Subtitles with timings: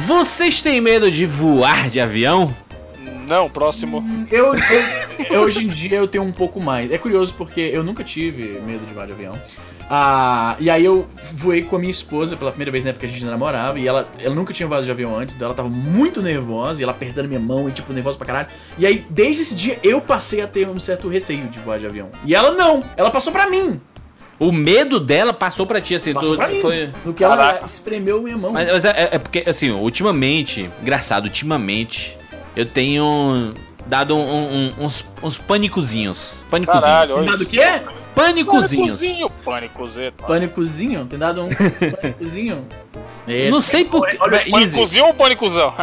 [0.00, 2.54] Vocês têm medo de voar de avião?
[3.26, 4.04] Não, próximo.
[4.30, 4.60] Eu, eu-
[5.30, 6.90] eu- hoje em dia eu tenho um pouco mais.
[6.92, 9.38] É curioso porque eu nunca tive medo de voar de avião.
[9.88, 13.12] Ah, e aí eu voei com a minha esposa pela primeira vez na época que
[13.12, 13.78] a gente namorava.
[13.78, 16.80] E ela, ela nunca tinha voado de avião antes, então ela tava muito nervosa.
[16.80, 18.48] E ela apertando minha mão e, tipo, nervosa pra caralho.
[18.78, 21.86] E aí, desde esse dia, eu passei a ter um certo receio de voar de
[21.86, 22.08] avião.
[22.24, 22.82] E ela não!
[22.96, 23.80] Ela passou pra mim!
[24.38, 26.60] O medo dela passou pra ti, assim, Passou tu- pra mim!
[26.60, 26.90] foi...
[27.04, 27.66] No que ela Caraca.
[27.66, 28.52] espremeu minha mão.
[28.52, 32.18] Mas, mas é, é porque, assim, ultimamente, engraçado, ultimamente,
[32.56, 33.54] eu tenho
[33.86, 36.44] dado um- um- uns, uns pânicozinhos.
[36.50, 36.84] Pânicozinhos.
[36.84, 37.24] Caralho, olha.
[37.26, 37.60] Nada do quê?
[38.14, 39.00] Pânicozinhos.
[39.00, 40.24] Pânicozinho, pânicozeta.
[40.26, 41.06] Pânicozinho?
[41.06, 41.48] Tem dado um
[42.00, 42.66] pânicozinho?
[43.26, 44.16] É, Não sei por que.
[44.20, 45.74] Olha, Easy, Pânicozinho ou pânicozão?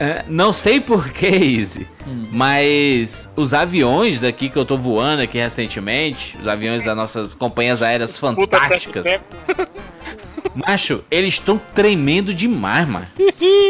[0.00, 1.86] é, não sei por que, Easy.
[2.06, 2.24] Hum.
[2.32, 7.82] Mas os aviões daqui que eu tô voando aqui recentemente, os aviões das nossas companhias
[7.82, 9.04] aéreas fantásticas,
[10.54, 13.06] macho, eles estão tremendo demais, mano.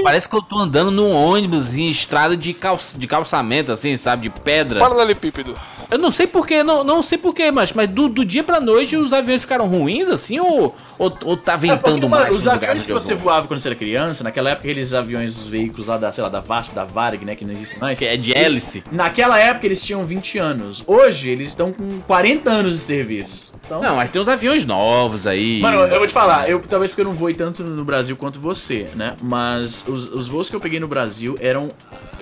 [0.03, 4.29] Parece que eu tô andando num ônibus em estrada de, calça, de calçamento, assim, sabe?
[4.29, 4.81] De pedra.
[4.81, 5.55] Paralelepípedo.
[5.93, 8.97] Eu não sei porquê, não, não sei porquê, mas, mas do, do dia pra noite
[8.97, 12.35] os aviões ficaram ruins, assim, ou, ou, ou tá É, porque, ventando mano, mais?
[12.35, 15.49] Os aviões que eu você voava quando você era criança, naquela época, aqueles aviões, os
[15.49, 17.99] veículos lá da, sei lá, da VASP, da Varig, né, que não existe mais.
[17.99, 18.83] Que é de hélice.
[18.91, 20.83] Naquela época eles tinham 20 anos.
[20.87, 23.53] Hoje eles estão com 40 anos de serviço.
[23.65, 25.61] Então, Não, mas tem uns aviões novos aí.
[25.61, 28.41] Mano, eu vou te falar, eu talvez porque eu não voei tanto no Brasil quanto
[28.41, 29.15] você, né?
[29.23, 31.69] Mas os, os voos que eu peguei no Brasil eram,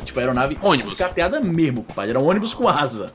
[0.04, 0.98] tipo, aeronave Ônibus.
[0.98, 2.10] cateada mesmo, compadre.
[2.10, 3.12] Era um ônibus com asa.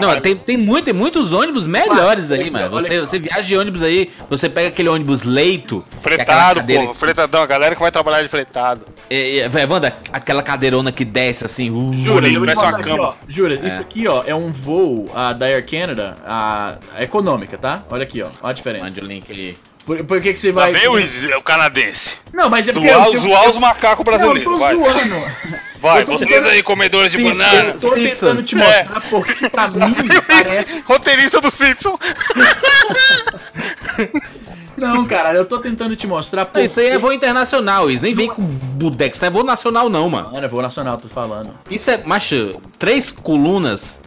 [0.00, 2.70] Não, tem, tem, muito, tem muitos ônibus melhores aí, aqui, mano.
[2.70, 5.84] Você, aqui, você viaja de ônibus aí, você pega aquele ônibus leito.
[5.96, 6.94] é Fretado, cadeira pô.
[6.94, 8.82] Fretadão, a galera que vai trabalhar de fretado.
[9.10, 11.70] É, é, Wanda, aquela cadeirona que desce assim.
[11.70, 13.02] Uh, vou te parece uma aqui, cama.
[13.02, 13.14] ó.
[13.28, 17.84] Juras, isso aqui, ó, é um voo ah, da Air Canada, a econômica, tá?
[17.90, 18.28] Olha aqui, ó.
[18.42, 18.84] Olha a diferença.
[18.84, 19.56] Mande o link aí.
[19.88, 20.70] Por, por que que você vai...
[20.70, 22.10] vem o, Is- o canadense.
[22.30, 22.90] Não, mas é porque...
[22.92, 24.52] Zoar, eu zoar os macacos Não, eu brasileiros.
[24.52, 25.14] tô vai, zoando.
[25.80, 26.02] vai.
[26.02, 27.64] eu tô Vocês tentando- aí, comedores de Sim, banana.
[27.70, 29.94] eu tô tentando te mostrar porque pra mim
[30.28, 30.80] parece...
[30.86, 31.96] Roteirista do Simpson.
[34.76, 36.66] Não, cara, eu tô tentando te mostrar porque...
[36.66, 39.90] Isso aí é voo internacional, isso nem vem com budex, isso não é voo nacional
[39.90, 40.30] não, mano.
[40.32, 41.52] Mano, é voo nacional, tô falando.
[41.68, 43.98] Isso é, macho, três colunas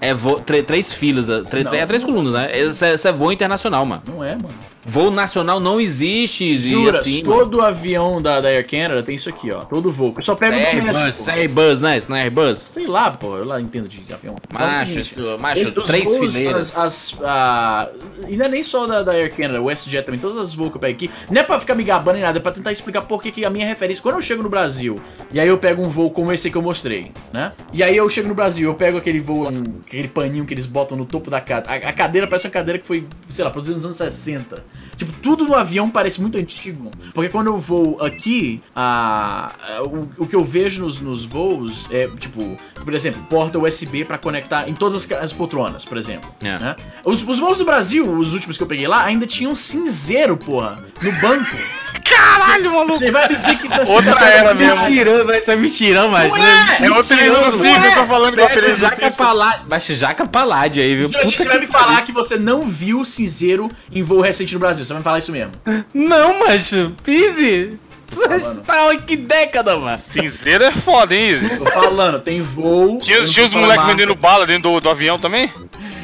[0.00, 1.74] é voo, tre- três filas, é, tre- Não.
[1.74, 2.56] é três colunas, né?
[2.56, 4.02] Isso é, isso é voo internacional, mano.
[4.06, 4.54] Não é, mano.
[4.84, 7.38] Voo nacional não existe, Jura, assim, mano.
[7.38, 9.60] todo avião da, da Air Canada tem isso aqui, ó.
[9.60, 10.12] Todo voo.
[10.16, 12.02] Eu só pego É no Airbus, é Airbus, né?
[12.08, 12.58] Não é Airbus?
[12.58, 14.36] Sei lá, pô, eu lá entendo de avião.
[14.52, 16.76] Macho, isso, macho, Esse- três voos, fileiras.
[16.76, 17.88] As, as, ah,
[18.28, 20.70] e não é nem só da, da Air Canada, o WestJet também, todas as voos
[20.70, 21.10] que eu pego aqui.
[21.30, 23.50] Não é pra ficar me gabando nem nada, é pra tentar explicar por que a
[23.50, 24.02] minha referência.
[24.02, 24.96] Quando eu chego no Brasil,
[25.32, 27.52] e aí eu pego um voo como esse que eu mostrei, né?
[27.72, 29.48] E aí eu chego no Brasil, eu pego aquele voo,
[29.86, 31.86] aquele paninho que eles botam no topo da cadeira.
[31.86, 34.71] A, a cadeira parece uma cadeira que foi, sei lá, produzida nos anos 60.
[34.96, 36.90] Tipo, tudo no avião parece muito antigo.
[37.14, 41.88] Porque quando eu vou aqui, a, a- o, o que eu vejo nos, nos voos
[41.90, 46.30] é, tipo, por exemplo, porta USB pra conectar em todas as, as poltronas, por exemplo.
[46.42, 46.58] É.
[46.58, 46.76] né?
[47.04, 50.76] Os, os voos do Brasil, os últimos que eu peguei lá, ainda tinham cinzeiro, porra,
[51.02, 51.56] no banco.
[52.04, 52.98] Caralho, maluco.
[52.98, 54.76] Você vai me dizer que isso é Outra era mesmo.
[54.82, 56.34] Mentirão, vai ser mentirão, macho.
[56.36, 56.84] é!
[56.84, 59.10] É roteirista do eu tô falando que é do Jaca Simpson.
[59.24, 59.66] Paládio.
[59.68, 61.10] Macho, Jaca Paládio aí, viu?
[61.24, 64.84] Você vai me falar que você não viu cinzeiro em voo recente no Brasil.
[64.84, 65.52] Você vai me falar isso mesmo.
[65.92, 66.94] Não, macho.
[67.06, 67.78] Easy.
[68.12, 68.62] Falando.
[68.62, 69.98] Tá em que década, mano?
[70.08, 71.56] Cinzeiro é foda, hein, Izzy?
[71.56, 72.98] Tô falando, tem voo.
[73.02, 75.50] Tinha, os moleques vendendo bala dentro do, do avião também?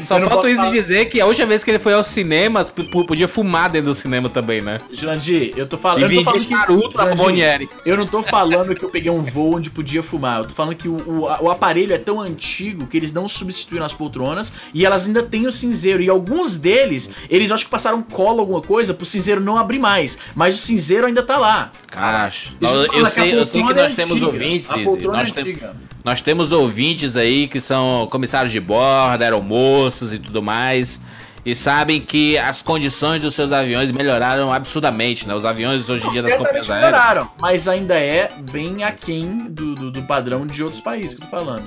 [0.09, 0.71] Só falta o falar.
[0.71, 2.73] dizer que a última vez que ele foi aos cinemas,
[3.07, 4.79] podia fumar dentro do cinema também, né?
[4.91, 6.03] Jurandir, eu tô falando.
[6.03, 7.69] Eu tô falando vendia charuto na Bomboniere.
[7.85, 10.39] Eu não tô falando que eu peguei um voo onde podia fumar.
[10.39, 13.85] Eu tô falando que o, o, o aparelho é tão antigo que eles não substituíram
[13.85, 16.03] as poltronas e elas ainda têm o cinzeiro.
[16.03, 20.19] E alguns deles, eles acho que passaram cola alguma coisa pro cinzeiro não abrir mais.
[20.35, 21.71] Mas o cinzeiro ainda tá lá.
[21.99, 22.57] Acho.
[22.61, 24.27] Eu, sei, eu sei que poltrona é nós temos antiga.
[24.27, 24.71] ouvintes,
[25.05, 25.59] Nós, é tem-
[26.05, 31.01] nós temos ouvintes aí que são comissários de bordo, aeromoças e tudo mais.
[31.47, 35.35] E sabem que as condições dos seus aviões melhoraram absurdamente, né?
[35.35, 36.91] Os aviões hoje em dia das companhias aéreas.
[36.93, 41.27] melhoraram, mas ainda é bem aquém do, do, do padrão de outros países que eu
[41.27, 41.65] tô falando.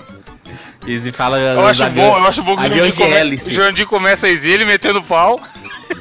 [0.86, 3.56] Easy fala Eu acho aviões- bom, eu acho bom que o Jurandir, de come...
[3.56, 5.40] Jurandir começa a exir ele metendo pau.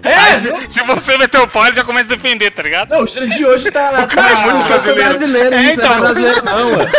[0.03, 0.71] É, viu?
[0.71, 2.91] Se você meter o ele já começa a defender, tá ligado?
[2.91, 3.91] Não, o Jurandir hoje tá.
[4.09, 5.09] cara é muito tá- brasileiro.
[5.11, 5.89] brasileiro, É, então.
[5.89, 6.93] não é brasileiro não, ué.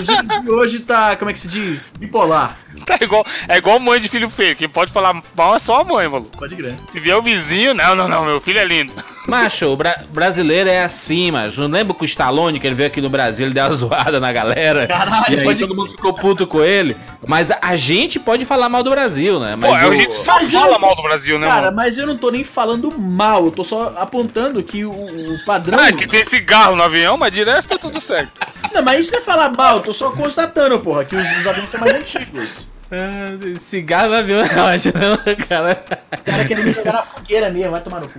[0.00, 1.92] O Jurandir hoje tá, como é que se diz?
[1.98, 2.56] Bipolar.
[2.86, 4.56] Tá igual, é igual mãe de filho feio.
[4.56, 6.36] Quem pode falar mal é só a mãe, maluco.
[6.36, 6.74] Pode crer.
[6.92, 8.92] Se vier o vizinho, não, não, não, meu filho é lindo.
[9.26, 12.86] Macho, o bra- brasileiro é assim, mas não lembra com o Stallone que ele veio
[12.86, 14.86] aqui no Brasil, ele deu uma zoada na galera.
[14.86, 16.96] Caralho, e aí pode- todo mundo ficou puto com ele.
[17.26, 19.54] Mas a, gente pode falar mal do Brasil, né?
[19.54, 21.62] Mas Pô, a o- gente só Mas eu fala não- mal do Brasil, né, Cara,
[21.66, 21.76] mano?
[21.76, 25.78] mas eu não tô nem falando mal, eu tô só apontando que o, o padrão.
[25.78, 28.32] Ah, é que tem cigarro no avião, mas direto tá tudo certo.
[28.72, 31.46] Não, mas isso não é falar mal, eu tô só constatando, porra, que os, os
[31.46, 32.66] aviões são mais antigos.
[32.90, 35.84] Ah, cigarro avião é ótimo, né, cara?
[36.18, 38.18] Os caras querem me jogar na fogueira mesmo, vai tomar no cu.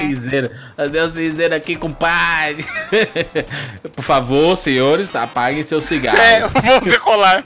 [0.00, 0.50] cinzeiro.
[0.76, 2.66] Adeus, cinzeiro aqui com paz.
[3.94, 6.20] Por favor, senhores, apaguem seus cigarros.
[6.20, 7.44] É, vamos decolar.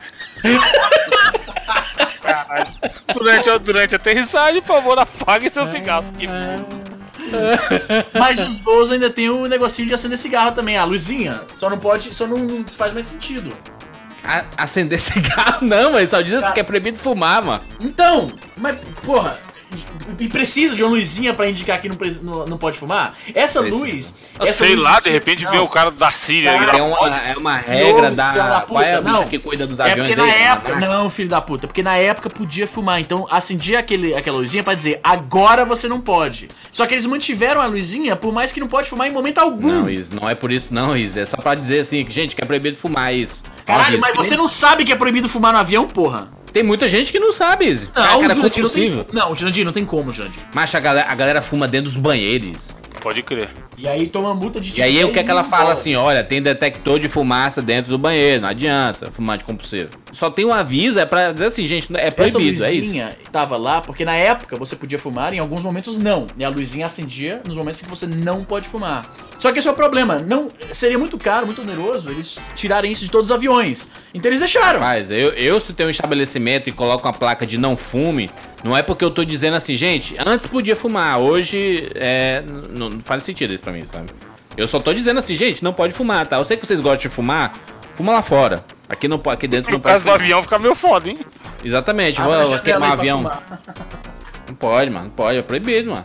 [2.22, 2.66] Caralho.
[3.12, 6.10] Durante, a- durante a aterrissagem, por favor, apague seus cigarros.
[6.18, 6.26] Que
[8.18, 11.40] Mas os voos ainda tem o negocinho de acender cigarro também, a luzinha.
[11.54, 13.54] Só não pode, só não faz mais sentido.
[14.56, 17.62] Acender cigarro não, mas só diz assim que é proibido fumar, mano.
[17.80, 19.38] Então, mas, porra,
[20.18, 23.14] e precisa de uma luzinha pra indicar que não, não, não pode fumar?
[23.34, 23.84] Essa Precisa.
[23.84, 24.14] luz.
[24.38, 25.50] Eu essa sei luz lá, de repente não.
[25.52, 26.54] vê o cara da Síria.
[26.56, 28.32] Ele É lá- uma, é uma regra Não, da.
[28.32, 29.28] da Qual é a puta, bicha não.
[29.28, 30.42] que cuida dos É aviões porque na aí?
[30.42, 30.76] época.
[30.76, 31.66] Não, filho da puta.
[31.66, 33.00] Porque na época podia fumar.
[33.00, 36.48] Então acendia aquele, aquela luzinha pra dizer, agora você não pode.
[36.70, 39.68] Só que eles mantiveram a luzinha, por mais que não pode fumar em momento algum.
[39.68, 41.16] Não, Is, não é por isso, não, Is.
[41.16, 43.42] É só pra dizer assim, que, gente, que é proibido fumar isso.
[43.64, 46.28] Caralho, Ó, Is, mas você nem- não sabe que é proibido fumar no avião, porra.
[46.56, 47.84] Tem muita gente que não sabe, Is.
[47.92, 49.06] Cara, cara, é Jurandir, não tem.
[49.12, 50.40] Não, Jurandir, não tem como, Jurandir.
[50.54, 52.70] Mas a galera, a galera fuma dentro dos banheiros.
[53.02, 53.50] Pode crer.
[53.78, 55.94] E aí toma multa de E aí o que é que ela 10 fala assim,
[55.94, 59.90] olha, tem detector de fumaça dentro do banheiro, não adianta fumar de compulsivo.
[60.12, 62.86] Só tem um aviso, é pra dizer assim, gente, é Essa proibido, é isso.
[62.86, 66.26] luzinha tava lá porque na época você podia fumar, em alguns momentos não.
[66.38, 69.04] E a luzinha acendia nos momentos que você não pode fumar.
[69.38, 70.18] Só que esse é o problema.
[70.18, 73.90] Não, seria muito caro, muito oneroso eles tirarem isso de todos os aviões.
[74.14, 74.80] Então eles deixaram.
[74.80, 78.30] Mas eu, eu se tenho um estabelecimento e coloco uma placa de não fume,
[78.64, 83.00] não é porque eu tô dizendo assim, gente, antes podia fumar, hoje é, não, não
[83.00, 84.06] faz sentido isso pra mim, sabe?
[84.56, 86.36] Eu só tô dizendo assim, gente, não pode fumar, tá?
[86.36, 87.52] Eu sei que vocês gostam de fumar,
[87.96, 88.64] fuma lá fora.
[88.88, 91.18] Aqui, não, aqui dentro não No pode caso do avião fica meio foda, hein?
[91.64, 93.18] Exatamente, Abre a vou queimar um avião.
[93.18, 93.42] fumar.
[94.48, 95.04] Não pode, mano.
[95.06, 95.38] Não pode.
[95.38, 96.04] É proibido, mano.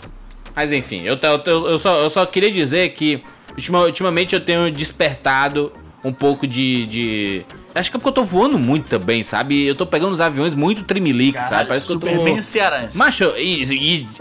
[0.55, 3.23] Mas enfim, eu, eu, eu, eu só, eu só queria dizer que
[3.55, 5.71] ultima- ultimamente eu tenho despertado
[6.03, 6.85] um pouco de.
[6.87, 7.45] de...
[7.73, 9.65] Acho que é porque eu tô voando muito também, sabe?
[9.65, 11.69] Eu tô pegando os aviões muito trimelique, sabe?
[11.69, 12.07] Parece que eu tô.
[12.07, 12.97] Superman cearense.
[12.97, 13.33] Macho,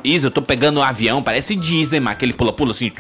[0.05, 2.13] Isa, eu tô pegando um avião, parece Disney, mano.
[2.13, 2.93] Aquele pula-pula assim.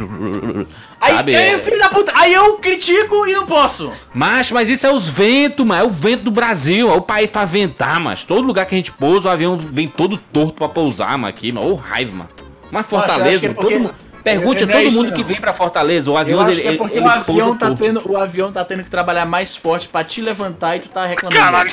[1.00, 1.36] Aí, sabe?
[1.36, 3.92] aí, filho da puta, aí eu critico e não posso.
[4.12, 5.82] Macho, mas isso é os ventos, mano.
[5.82, 6.90] É o vento do Brasil.
[6.90, 9.86] É o país pra ventar, mas Todo lugar que a gente pousa, o avião vem
[9.88, 11.26] todo torto pra pousar, mano.
[11.28, 11.72] Aqui, mano.
[11.72, 12.30] Ô, raiva, mano.
[12.72, 13.94] Acho Fortaleza, que é todo porque- mundo.
[14.22, 15.16] Pergunte a é todo isso, mundo não.
[15.16, 16.10] que vem pra Fortaleza.
[16.10, 16.66] O avião dele.
[16.66, 19.88] é porque ele o avião, tá tendo, o avião tá tendo que trabalhar mais forte
[19.88, 21.40] pra te levantar e tu tá reclamando.
[21.40, 21.70] Caralho.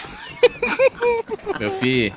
[1.60, 2.14] Meu filho.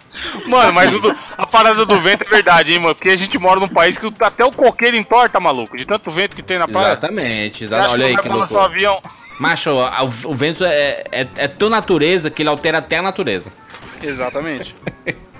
[0.46, 2.94] Mano, mas o a parada do vento é verdade, hein, mano?
[2.94, 5.76] Porque a gente mora num país que até o coqueiro entorta, maluco.
[5.76, 6.88] De tanto vento que tem na praia.
[6.92, 7.58] Exatamente.
[7.58, 8.58] Você Exa acha olha aí não que louco.
[8.58, 9.00] avião.
[9.38, 13.50] Macho, o, o vento é, é, é tão natureza que ele altera até a natureza.
[14.02, 14.74] Exatamente.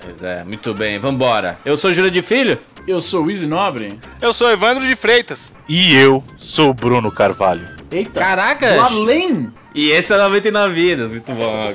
[0.00, 0.98] Pois é, muito bem.
[0.98, 1.58] Vambora.
[1.66, 2.58] Eu sou Júlio de Filho.
[2.88, 4.00] Eu sou o Easy Nobre.
[4.18, 5.52] Eu sou Evandro de Freitas.
[5.68, 7.68] E eu sou o Bruno Carvalho.
[7.92, 8.18] Eita.
[8.18, 8.76] Caraca.
[8.76, 9.52] Do além.
[9.74, 11.10] E esse é 99 vidas.
[11.10, 11.68] Muito bom,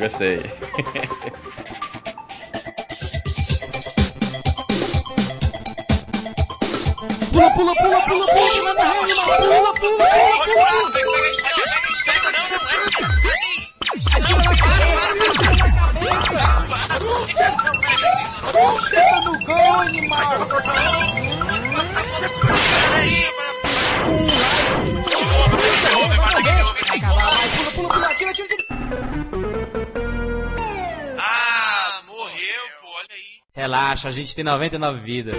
[18.53, 19.03] eu gostei.
[31.19, 33.41] Ah, morreu, pô, olha aí.
[33.53, 35.35] Relaxa, a gente tem 99 vidas.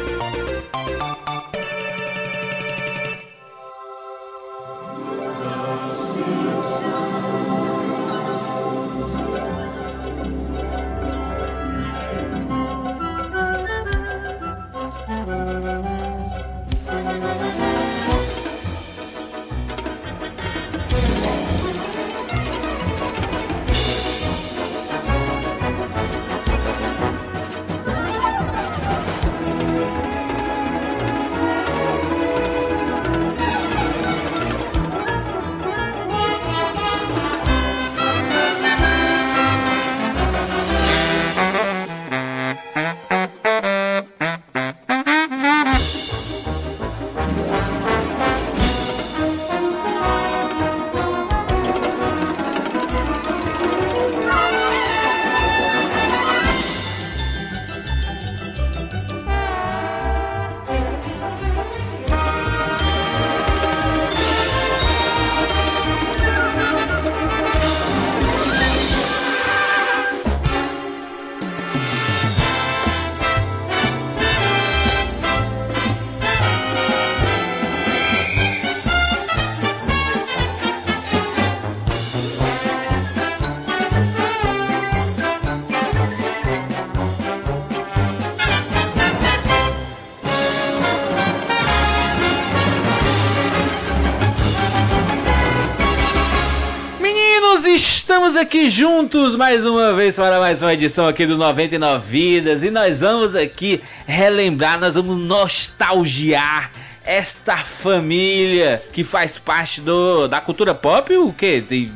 [98.45, 103.01] Aqui juntos mais uma vez para mais uma edição aqui do 99 Vidas e nós
[103.01, 106.71] vamos aqui relembrar, nós vamos nostalgiar
[107.03, 111.63] esta família que faz parte do, da cultura pop, o que?
[111.63, 111.91] Tem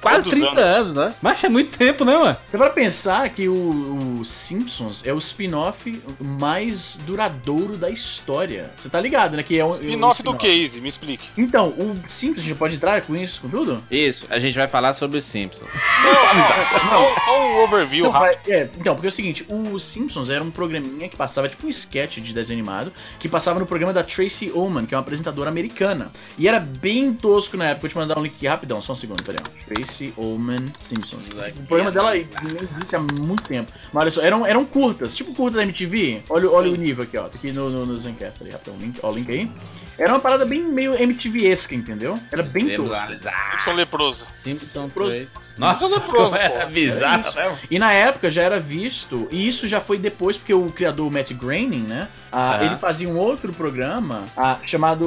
[0.00, 1.14] quase Todos 30 anos, né?
[1.22, 2.36] Mas é muito tempo, né, mano?
[2.48, 3.91] Você para pensar que o,
[4.22, 8.70] o Simpsons é o spin-off mais duradouro da história.
[8.76, 9.42] Você tá ligado, né?
[9.42, 10.80] Que é um, Spin-off um do Easy?
[10.80, 11.28] Me explique.
[11.36, 13.82] Então, o Simpsons, a gente pode entrar com isso, com tudo?
[13.90, 15.68] Isso, a gente vai falar sobre os Simpsons.
[15.68, 18.48] Só só um overview Então, rápido.
[18.48, 21.70] é, então, porque é o seguinte, o Simpsons era um programinha que passava, tipo um
[21.70, 25.50] sketch de desenho animado, que passava no programa da Tracy Ullman, que é uma apresentadora
[25.50, 26.12] americana.
[26.38, 27.80] E era bem tosco na época.
[27.82, 29.42] Vou te mandar um link aqui rapidão, só um segundo, peraí.
[29.66, 31.28] Tracy Ullman Simpsons.
[31.28, 32.26] O programa dela nem
[32.60, 33.72] existe há muito tempo.
[33.92, 36.22] Mas olha só, eram, eram curtas, tipo curtas da MTV.
[36.28, 37.22] Olha, olha o nível aqui, ó.
[37.24, 38.76] Tá aqui no, no, no Zencast ali, rapidão.
[38.80, 39.50] Link, ó, o link aí.
[39.98, 42.18] Era uma parada bem meio MTV-esca, entendeu?
[42.30, 43.12] Era bem tosco.
[43.62, 44.26] Sou leproso.
[44.32, 45.28] Simpson Pros- 3.
[45.58, 47.36] Nossa, leproso, era bizarro, É isso.
[47.38, 47.58] né?
[47.70, 51.32] E na época já era visto, e isso já foi depois, porque o criador Matt
[51.34, 52.08] Groening, né?
[52.32, 52.64] Ah, Ah.
[52.64, 55.06] Ele fazia um outro programa ah, chamado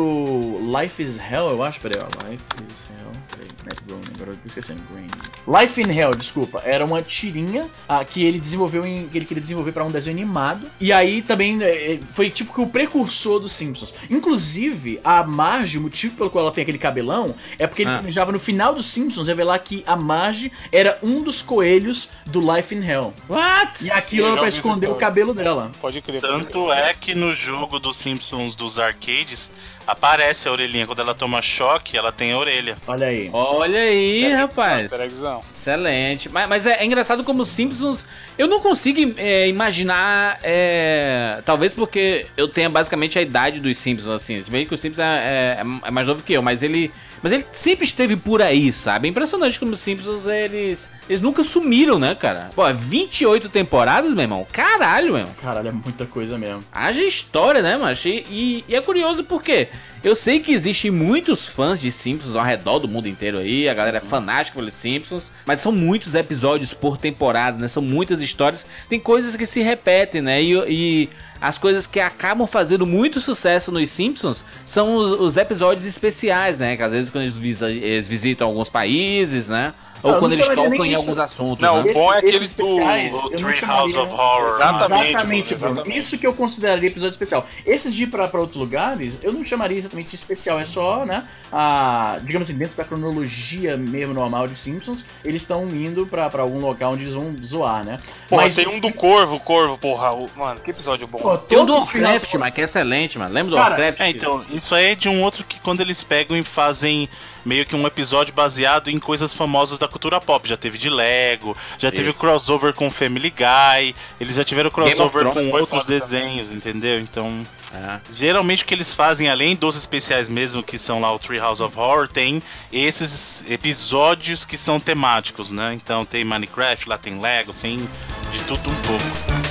[0.79, 1.79] Life is Hell, eu acho.
[1.79, 2.29] Peraí, ó.
[2.29, 3.11] Life is Hell.
[3.31, 4.81] Peraí, Matt Groening, agora eu tô esquecendo.
[4.89, 5.07] Groening.
[5.47, 6.61] Life in Hell, desculpa.
[6.65, 9.07] Era uma tirinha ah, que ele desenvolveu em.
[9.07, 10.67] que ele queria desenvolver pra um desenho animado.
[10.79, 13.93] E aí também eh, foi tipo que o precursor dos Simpsons.
[14.09, 18.31] Inclusive, a Marge, o motivo pelo qual ela tem aquele cabelão, é porque ele planejava
[18.31, 22.83] no final dos Simpsons revelar que a Marge era um dos coelhos do Life in
[22.83, 23.13] Hell.
[23.29, 23.83] What?
[23.85, 25.71] E aquilo era pra esconder o cabelo dela.
[25.79, 26.21] Pode crer.
[26.21, 29.51] Tanto é que no jogo dos Simpsons dos arcades
[29.87, 30.85] aparece a orelhinha.
[30.85, 32.77] Quando ela toma choque, ela tem a orelha.
[32.87, 33.29] Olha aí.
[33.31, 34.89] Olha aí, rapaz.
[34.91, 35.39] Peraí, Guizão.
[35.39, 36.29] Excelente.
[36.29, 38.05] Mas, mas é, é engraçado como os Simpsons.
[38.37, 40.39] Eu não consigo é, imaginar.
[40.43, 44.43] é, talvez porque eu tenha basicamente a idade dos Simpsons, assim.
[44.43, 46.91] Se bem que o Simpsons é, é- é mais novo que eu, mas ele.
[47.23, 49.07] Mas ele sempre esteve por aí, sabe?
[49.07, 50.89] É impressionante como os Simpsons, eles.
[51.09, 52.51] Eles nunca sumiram, né, cara?
[52.55, 54.47] Pô, 28 temporadas, meu irmão.
[54.51, 55.35] Caralho, meu irmão.
[55.41, 56.59] Caralho, é muita coisa mesmo.
[56.71, 58.07] Haja história, né, macho?
[58.07, 59.67] E, e- e é curioso porque
[60.05, 63.73] eu sei que existem muitos fãs de Simpsons ao redor do mundo inteiro aí, a
[63.73, 67.67] galera é fanática pelos Simpsons, mas são muitos episódios por temporada, né?
[67.67, 70.41] São muitas histórias, tem coisas que se repetem, né?
[70.43, 71.09] E, e
[71.41, 76.77] as coisas que acabam fazendo muito sucesso nos Simpsons são os, os episódios especiais, né?
[76.77, 79.73] Que às vezes quando eles, eles visitam alguns países, né?
[80.03, 81.01] Ou Não, quando não eles tocam em isso.
[81.01, 81.89] alguns assuntos, Não, né?
[81.91, 84.47] o bom é aqueles do- não Tree House of Horror.
[84.55, 85.97] Exatamente, Exatamente, Bruno, exatamente.
[85.99, 87.47] Isso que eu consideraria episódio especial.
[87.65, 90.59] Esses de ir pra, pra outros lugares, eu não chamaria exatamente de especial.
[90.59, 91.23] É só, né?
[91.51, 96.41] A, digamos assim, dentro da cronologia mesmo normal de Simpsons, eles estão indo pra, pra
[96.43, 97.99] algum local onde eles vão zoar, né?
[98.29, 100.11] Porra, tem um do Corvo, Corvo, porra.
[100.35, 101.17] Mano, que episódio bom.
[101.19, 103.33] Pô, Tem um do Warcraft, mas que é excelente, mano.
[103.33, 103.99] Lembra do Cara, Warcraft?
[104.01, 107.09] É, então, isso aí é de um outro que quando eles pegam e fazem
[107.45, 110.49] meio que um episódio baseado em coisas famosas da cultura pop.
[110.49, 112.19] Já teve de Lego, já teve Isso.
[112.19, 116.99] crossover com Family Guy, eles já tiveram crossover com outros desenhos, entendeu?
[116.99, 117.99] Então, É.
[118.13, 121.59] geralmente o que eles fazem, além dos especiais mesmo, que são lá o Tree House
[121.61, 125.73] of Horror, tem esses episódios que são temáticos, né?
[125.73, 129.44] Então tem Minecraft, lá tem Lego, tem de tudo um pouco.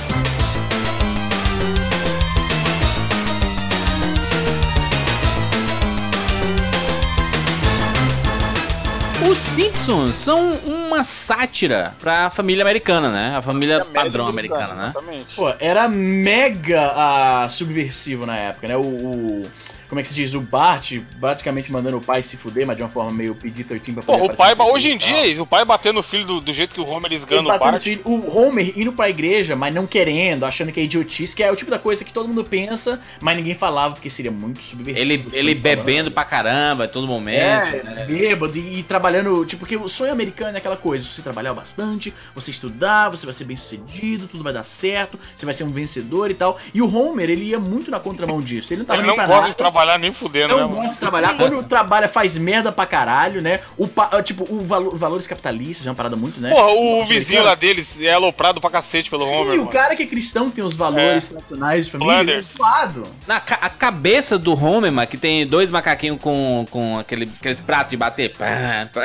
[9.29, 13.35] Os Simpsons são uma sátira pra família americana, né?
[13.35, 14.83] A família padrão americana, né?
[14.91, 15.35] Exatamente.
[15.35, 18.77] Pô, era mega ah, subversivo na época, né?
[18.77, 19.43] O, o-
[19.87, 20.33] Como é que se diz?
[20.33, 24.03] O Bart praticamente mandando o pai se fuder, mas de uma forma meio PG-13 pra
[24.03, 26.53] Porra, poder o pai, hoje em dia, é o pai batendo no filho do, do
[26.53, 27.81] jeito que o Homer esgana o Bart.
[27.81, 31.51] filho- o Homer indo pra igreja, mas não querendo, achando que é idiotice, que é
[31.51, 35.11] o tipo da coisa que todo mundo pensa, mas ninguém falava, porque seria muito subversivo.
[35.11, 35.77] Ele, assim, ele falando.
[35.77, 37.35] bebendo pra caramba a todo momento.
[37.75, 38.05] É, né?
[38.05, 42.13] bêbado e, e trabalhando, tipo, porque o sonho americano é aquela coisa, você trabalhar bastante,
[42.33, 45.71] você estudar, você vai ser bem sucedido, tudo vai dar certo, você vai ser um
[45.71, 46.59] vencedor e tal.
[46.73, 49.15] E o Homer, ele ia muito na contramão disso, ele não tava Ele nem não
[49.15, 49.51] pra gosta nada.
[49.53, 50.81] de trabalhar nem fudendo, né, Não mano?
[50.81, 51.35] gosta de trabalhar.
[51.37, 53.59] Quando trabalha, faz merda pra caralho, né?
[53.77, 56.49] O ah, tipo, o valo- valores capitalistas é uma parada muito, né?
[56.49, 57.05] Porra, o Norte-americano.
[57.19, 59.67] vizinho lá deles é aloprado pra cacete pelo Sim, Homer, o mano.
[59.69, 61.29] cara que é cristão tem os valores É.
[61.29, 63.03] tradicionais de família, é zoado.
[63.27, 67.61] Na ca- a cabeça do Homer, mano, que tem dois macaquinhos com, com aquele, aqueles
[67.61, 68.33] pratos de bater.
[68.35, 68.45] Pá,
[68.93, 69.01] pá,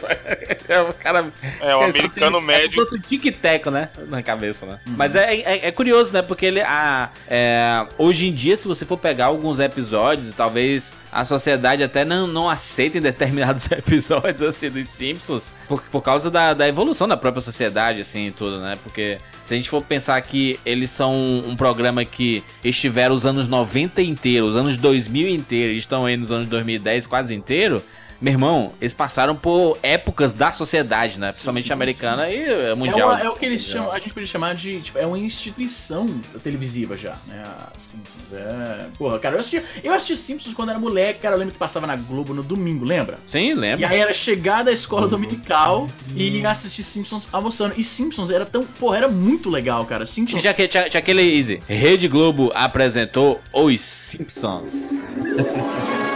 [0.00, 0.16] pá.
[0.68, 1.24] É o cara.
[1.60, 2.64] É, o americano tem- médio.
[2.66, 3.88] É como se fosse um tic-teco, né?
[4.08, 4.78] Na cabeça, né?
[4.88, 6.20] Mas é, é, é curioso, né?
[6.20, 6.60] Porque ele.
[6.60, 9.98] A, é, hoje em dia, se você for pegar alguns episódios,
[10.36, 10.96] talvez.
[11.10, 16.30] a sociedade até não, não aceita em determinados episódios, assim, dos Simpsons, por, por causa
[16.30, 18.74] da, da evolução da própria sociedade, assim, e tudo, né?
[18.82, 23.48] Porque se a gente for pensar que eles são um, programa que estiveram os anos
[23.48, 27.82] 90 inteiros, os anos 2000 inteiros, estão aí nos anos 2010 quase inteiro,
[28.20, 31.30] meu irmão, eles passaram por épocas da sociedade, né?
[31.30, 33.10] Principalmente sim, americana e eh, É, mundial.
[33.10, 36.06] uma- é o que eles chamam, a gente poderia chamar de, tipo, é uma instituição
[36.42, 37.42] televisiva já, né?
[37.46, 38.18] A Simpsons.
[38.32, 38.86] É.
[38.98, 41.86] Porra, cara, eu assisti, eu assisti Simpsons quando era moleque, cara, eu lembro que passava
[41.86, 43.18] na Globo no domingo, lembra?
[43.26, 43.88] Sim, E lembra?
[43.88, 47.74] aí era chegar da escola dominical e assistir Simpsons almoçando.
[47.76, 48.64] E Simpsons era tão.
[48.64, 50.04] Porra, era muito legal, cara.
[50.06, 50.40] Simpsons.
[50.42, 51.60] Tinha, tinha, tinha aquele easy.
[51.68, 55.00] Rede Globo apresentou Os Simpsons.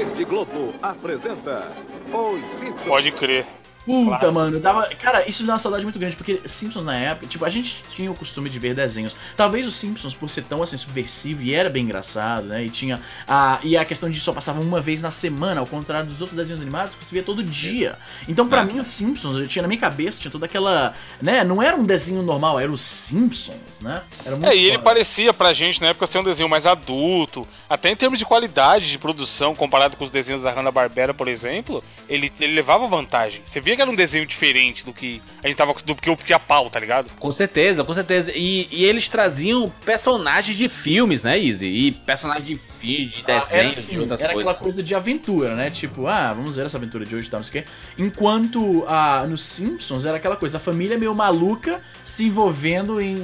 [0.00, 1.70] Rede Globo apresenta
[2.10, 2.86] Os Simpsons.
[2.86, 3.59] Pode crer.
[3.84, 4.32] Puta, Clássico.
[4.32, 4.86] mano, dava.
[4.96, 8.10] Cara, isso dá uma saudade muito grande, porque Simpsons na época, tipo, a gente tinha
[8.10, 9.16] o costume de ver desenhos.
[9.36, 12.62] Talvez os Simpsons, por ser tão assim, subversivo e era bem engraçado, né?
[12.64, 13.00] E tinha.
[13.26, 16.36] A, e a questão de só passava uma vez na semana, ao contrário dos outros
[16.36, 17.96] desenhos animados, que você via todo dia.
[18.28, 20.92] Então, pra mim, os Simpsons, eu tinha na minha cabeça, tinha toda aquela.
[21.20, 21.42] né?
[21.42, 24.02] Não era um desenho normal, era os Simpsons, né?
[24.24, 24.84] Era muito É, e ele foda.
[24.84, 28.90] parecia pra gente na época ser um desenho mais adulto, até em termos de qualidade
[28.90, 33.40] de produção, comparado com os desenhos da Hanna-Barbera, por exemplo, ele, ele levava vantagem.
[33.46, 36.16] Você via que era um desenho diferente do que a gente tava do que o
[36.16, 37.10] pica-pau, tá ligado?
[37.18, 38.32] Com certeza, com certeza.
[38.34, 41.66] E, e eles traziam personagens de filmes, né, Easy?
[41.66, 44.50] E personagens de filmes, de Ah, era, desenhos, assim, de outras era coisas.
[44.50, 45.70] aquela coisa de aventura, né?
[45.70, 47.70] Tipo, ah, vamos ver essa aventura de hoje e tal, não sei o quê.
[47.98, 53.16] Enquanto ah, nos Simpsons era aquela coisa, a família meio maluca se envolvendo em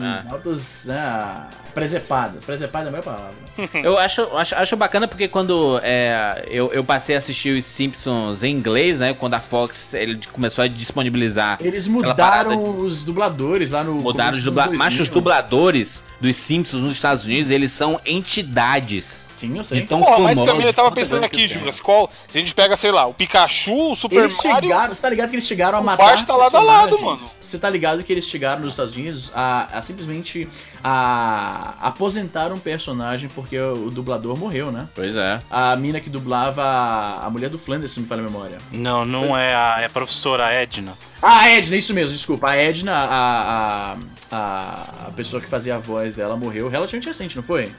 [0.00, 0.24] Ah.
[0.30, 2.38] altas, né, presepada.
[2.44, 3.34] Presepada é a melhor palavra.
[3.82, 8.42] Eu acho, acho, acho bacana porque quando é, eu, eu passei a assistir os Simpsons
[8.42, 9.12] em inglês, né?
[9.14, 11.58] Quando a Fox ele começou a disponibilizar.
[11.60, 13.94] Eles mudaram os dubladores lá no.
[13.94, 14.64] Mudaram os dubla...
[14.64, 15.14] anos Mas os 2000.
[15.14, 19.26] dubladores dos Simpsons nos Estados Unidos, eles são entidades.
[19.34, 19.80] Sim, eu sei.
[19.80, 21.48] De tão Porra, mas famosos também eu tava pensando aqui.
[21.48, 22.08] Juras, qual.
[22.28, 24.60] Se a gente pega, sei lá, o Pikachu, o Super Eles Mario.
[24.68, 26.04] chegaram, você tá ligado que eles chegaram a O matar.
[26.04, 27.20] Bart tá lado a lado, mano.
[27.40, 30.48] Você tá ligado que eles chegaram nos Estados Unidos a, a simplesmente
[30.84, 34.88] a aposentar um personagem porque o, o dublador morreu, né?
[34.94, 35.42] Pois é.
[35.50, 38.58] A mina que dublava a, a mulher do Flanders, se não me falha a memória.
[38.70, 40.92] Não, não é a, é a professora Edna.
[41.22, 42.50] Ah, a Edna, isso mesmo, desculpa.
[42.50, 43.96] A Edna, a, a,
[44.30, 47.72] a, a pessoa que fazia a voz dela, morreu relativamente recente, não foi?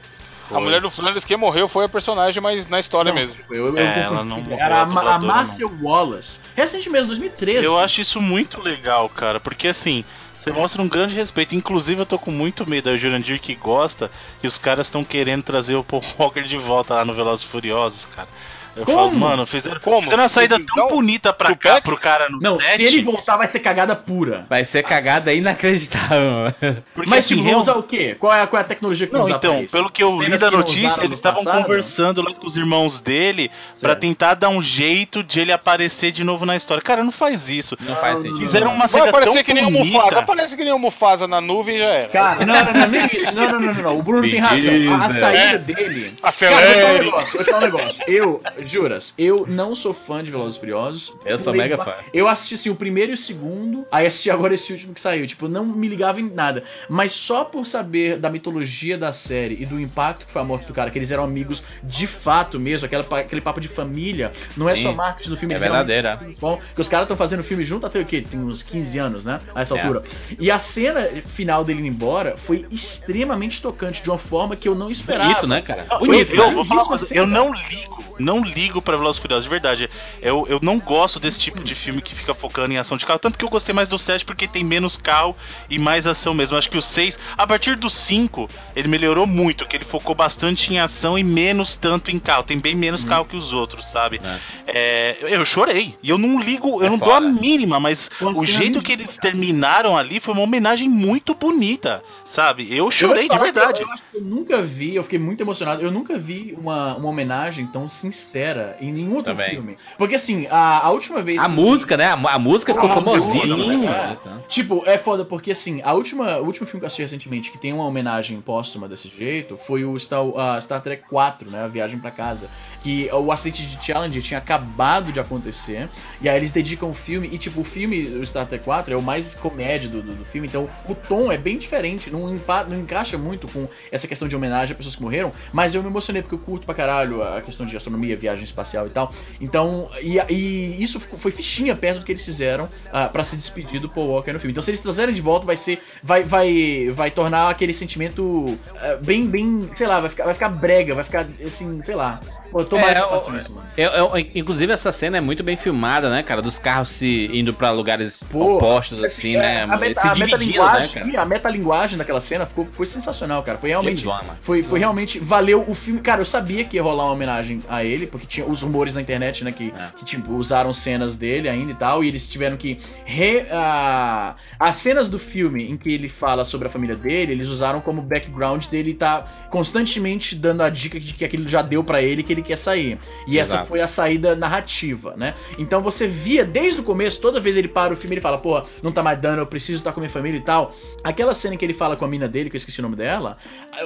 [0.50, 3.36] A mulher do Flanders que morreu foi a personagem mais na história Não, mesmo.
[3.50, 6.40] Eu, eu, É, ela não morreu, Era a, a Marcia Wallace.
[6.54, 7.64] Recente mesmo, 2013.
[7.64, 10.04] Eu acho isso muito legal, cara, porque assim,
[10.38, 11.54] você mostra um grande respeito.
[11.54, 12.90] Inclusive, eu tô com muito medo.
[12.90, 16.58] Aí o Jurandir que gosta, que os caras estão querendo trazer o Paul Walker de
[16.58, 18.28] volta lá no Velozes e Furiosos, cara.
[18.76, 18.98] Eu Como?
[18.98, 20.02] falo, mano, fizeram, Como?
[20.02, 21.84] fizeram uma saída tão Não, bonita pra pro cá, Peck?
[21.84, 24.46] pro cara no Não, set, se ele voltar, vai ser cagada pura.
[24.48, 26.52] Vai ser cagada inacreditável.
[26.94, 28.16] porque, Mas assim, tipo, vão usar o quê?
[28.18, 29.72] Qual é, a- qual é a tecnologia que vão Não, usar pra então, isso?
[29.72, 33.50] pelo que eu li da não notícia, eles estavam conversando lá com os irmãos dele
[33.80, 34.00] pra Certo.
[34.00, 36.82] tentar dar um jeito de ele aparecer de novo na história.
[36.82, 37.76] Cara, não faz isso.
[37.80, 38.38] Não faz sentido.
[38.40, 39.98] Fizeram uma Vai saída tão aparecer que nem o bonita.
[39.98, 40.20] Mufasa.
[40.20, 42.08] Aparece que nem o Mufasa na nuvem e já era.
[42.08, 43.34] Cara, não, não, não, nem isso.
[43.34, 43.98] Não, não, não, não, não.
[43.98, 44.74] O Bruno tem razão.
[44.94, 46.14] A, a saída dele.
[46.22, 46.74] Acelere.
[46.80, 48.04] Cara, um vou te falar um negócio.
[48.08, 51.12] Eu, juras, eu não sou fã de Velozes e Furiosos.
[51.24, 51.92] Eu sou mega fã.
[52.12, 55.26] Eu assisti assim, o primeiro e o segundo, aí assisti agora esse último que saiu.
[55.26, 56.62] Tipo, não me ligava em nada.
[56.88, 60.66] Mas só por saber da mitologia da série e do impacto que foi a morte
[60.66, 64.68] do cara, que eles eram amigos de fato mesmo, aquela, aquele papo de família, não
[64.68, 64.82] é Sim.
[64.84, 66.20] só marketing do filme, É verdadeira.
[66.40, 68.22] Bom, que os caras estão fazendo filme junto até o quê?
[68.28, 69.40] Tem uns 15 anos, né?
[69.54, 69.80] A essa É.
[69.80, 70.02] altura.
[70.38, 74.74] E a cena final dele indo embora foi extremamente tocante, de uma forma que eu
[74.74, 75.24] não esperava.
[75.28, 75.86] Bonito, né, cara?
[75.90, 76.54] Eu- Bonito, eu, né?
[76.54, 77.20] Lindíssima coisa, cena.
[77.20, 79.90] eu não ligo, não ligo pra Velozes e Furiosos, de verdade.
[80.22, 83.18] Eu, eu não gosto desse tipo de filme que fica focando em ação de carro,
[83.18, 85.36] tanto que eu gostei mais do 7 porque tem menos carro
[85.68, 86.56] e mais ação mesmo.
[86.56, 90.72] Acho que o 6, a partir do 5, ele melhorou muito, que ele focou bastante
[90.72, 92.44] em ação e menos tanto em carro.
[92.44, 94.20] Tem bem menos carro que os outros, sabe?
[94.66, 95.96] É, eu, eu chorei.
[96.02, 99.16] E eu não ligo, eu É não dou a mínima, mas o jeito que eles
[99.16, 102.68] terminaram ali foi uma homenagem muito bonita, sabe?
[102.70, 103.82] Eu Eu chorei te de verdade.
[103.82, 105.82] Eu, eu acho que eu nunca vi, eu fiquei muito emocionado.
[105.82, 108.43] Eu nunca vi uma, uma homenagem tão sincera
[108.80, 109.50] em nenhum outro Também.
[109.50, 109.76] filme.
[109.96, 111.40] Porque assim, a, a última vez.
[111.42, 112.06] A que- música, né?
[112.06, 113.86] A, a música ficou Ah, famosíssima, sim, né?
[113.86, 114.42] cara?
[114.48, 117.58] Tipo, é foda porque assim, a última, o último filme que eu assisti recentemente que
[117.58, 121.64] tem uma homenagem póstuma desse jeito foi o Star, a Star Trek 4, né?
[121.64, 122.48] A Viagem pra Casa.
[122.84, 125.88] Que o acidente de Challenger tinha acabado de acontecer.
[126.20, 127.30] E aí eles dedicam o filme.
[127.32, 130.24] E tipo, o filme, o Star Trek 4, é o mais comédia do, do, do
[130.24, 130.46] filme.
[130.46, 132.10] Então o tom é bem diferente.
[132.10, 135.32] Não, empa- não encaixa muito com essa questão de homenagem a pessoas que morreram.
[135.50, 138.86] Mas eu me emocionei porque eu curto pra caralho a questão de astronomia, viagem espacial
[138.86, 139.14] e tal.
[139.40, 143.80] Então, e, e isso foi fichinha perto do que eles fizeram ah, pra se despedir
[143.80, 144.52] do Paul Walker no filme.
[144.52, 145.80] Então, se eles trazerem de volta, vai ser.
[146.02, 149.70] Vai, vai, vai tornar aquele sentimento ah, bem, bem.
[149.72, 152.20] Sei lá, vai ficar, vai ficar brega, vai ficar assim, sei lá.
[152.54, 153.66] Pô, tomara É, o- isso, mano.
[153.76, 156.40] Eu- eu- inclusive, essa cena é muito bem filmada, né, cara?
[156.40, 159.56] Dos carros se indo pra lugares Pô, opostos, assim, né?
[159.56, 163.58] É, a, meta, se a metalinguagem, né, a metalinguagem daquela cena ficou, foi sensacional, cara.
[163.58, 164.06] Foi realmente.
[164.40, 165.18] Foi, foi realmente.
[165.18, 166.00] Valeu o filme.
[166.00, 169.00] Cara, eu sabia que ia rolar uma homenagem a ele, porque tinha os rumores na
[169.00, 169.50] internet, né?
[169.50, 169.88] Que, É.
[169.98, 172.04] que tipo, usaram cenas dele ainda e tal.
[172.04, 172.78] E eles tiveram que.
[173.04, 177.48] Re, ah, as cenas do filme em que ele fala sobre a família dele, eles
[177.48, 182.00] usaram como background dele tá constantemente dando a dica de que aquilo já deu pra
[182.00, 182.98] ele que ele quer sair.
[183.26, 183.68] E essa Exato.
[183.68, 185.34] foi a saída narrativa, né?
[185.58, 188.62] Então você via desde o começo, toda vez ele para o filme, ele fala, pô,
[188.82, 190.74] não tá mais dando, eu preciso estar com minha família e tal.
[191.02, 192.96] Aquela cena em que ele fala com a mina dele, que eu esqueci o nome
[192.96, 193.36] dela,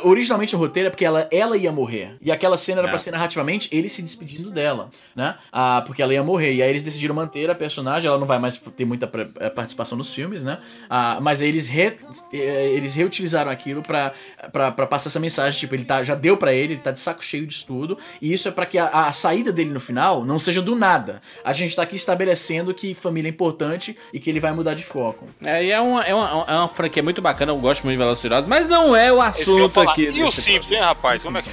[0.03, 2.17] originalmente o roteiro é porque ela, ela ia morrer.
[2.21, 2.91] E aquela cena era É.
[2.91, 5.37] pra ser narrativamente ele se despedindo dela, né?
[5.53, 6.55] Ah, porque ela ia morrer.
[6.55, 9.97] E aí eles decidiram manter a personagem, ela não vai mais ter muita eh, participação
[9.97, 10.59] nos filmes, né?
[10.89, 11.97] Ah, mas aí eles, re-
[12.33, 14.13] eh, eles reutilizaram aquilo pra,
[14.53, 17.01] pra, pra passar essa mensagem, tipo, ele tá, já deu pra ele, ele tá de
[17.01, 20.25] saco cheio de estudo, e isso é pra que a, a saída dele no final
[20.25, 21.21] não seja do nada.
[21.45, 24.85] A gente tá aqui estabelecendo que família é importante e que ele vai mudar de
[24.85, 25.27] foco.
[25.43, 27.99] É, e é uma, é, uma, é uma franquia muito bacana, eu gosto muito de
[27.99, 30.11] Velozes Furiosos, mas não é o Isso assunto aqui.
[30.11, 31.23] E o Simpsons, hein, rapaz?
[31.23, 31.49] Como é que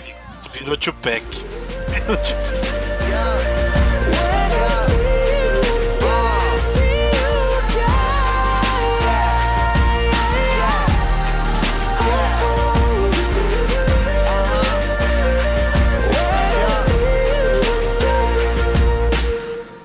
[0.53, 1.23] Virou Tupac.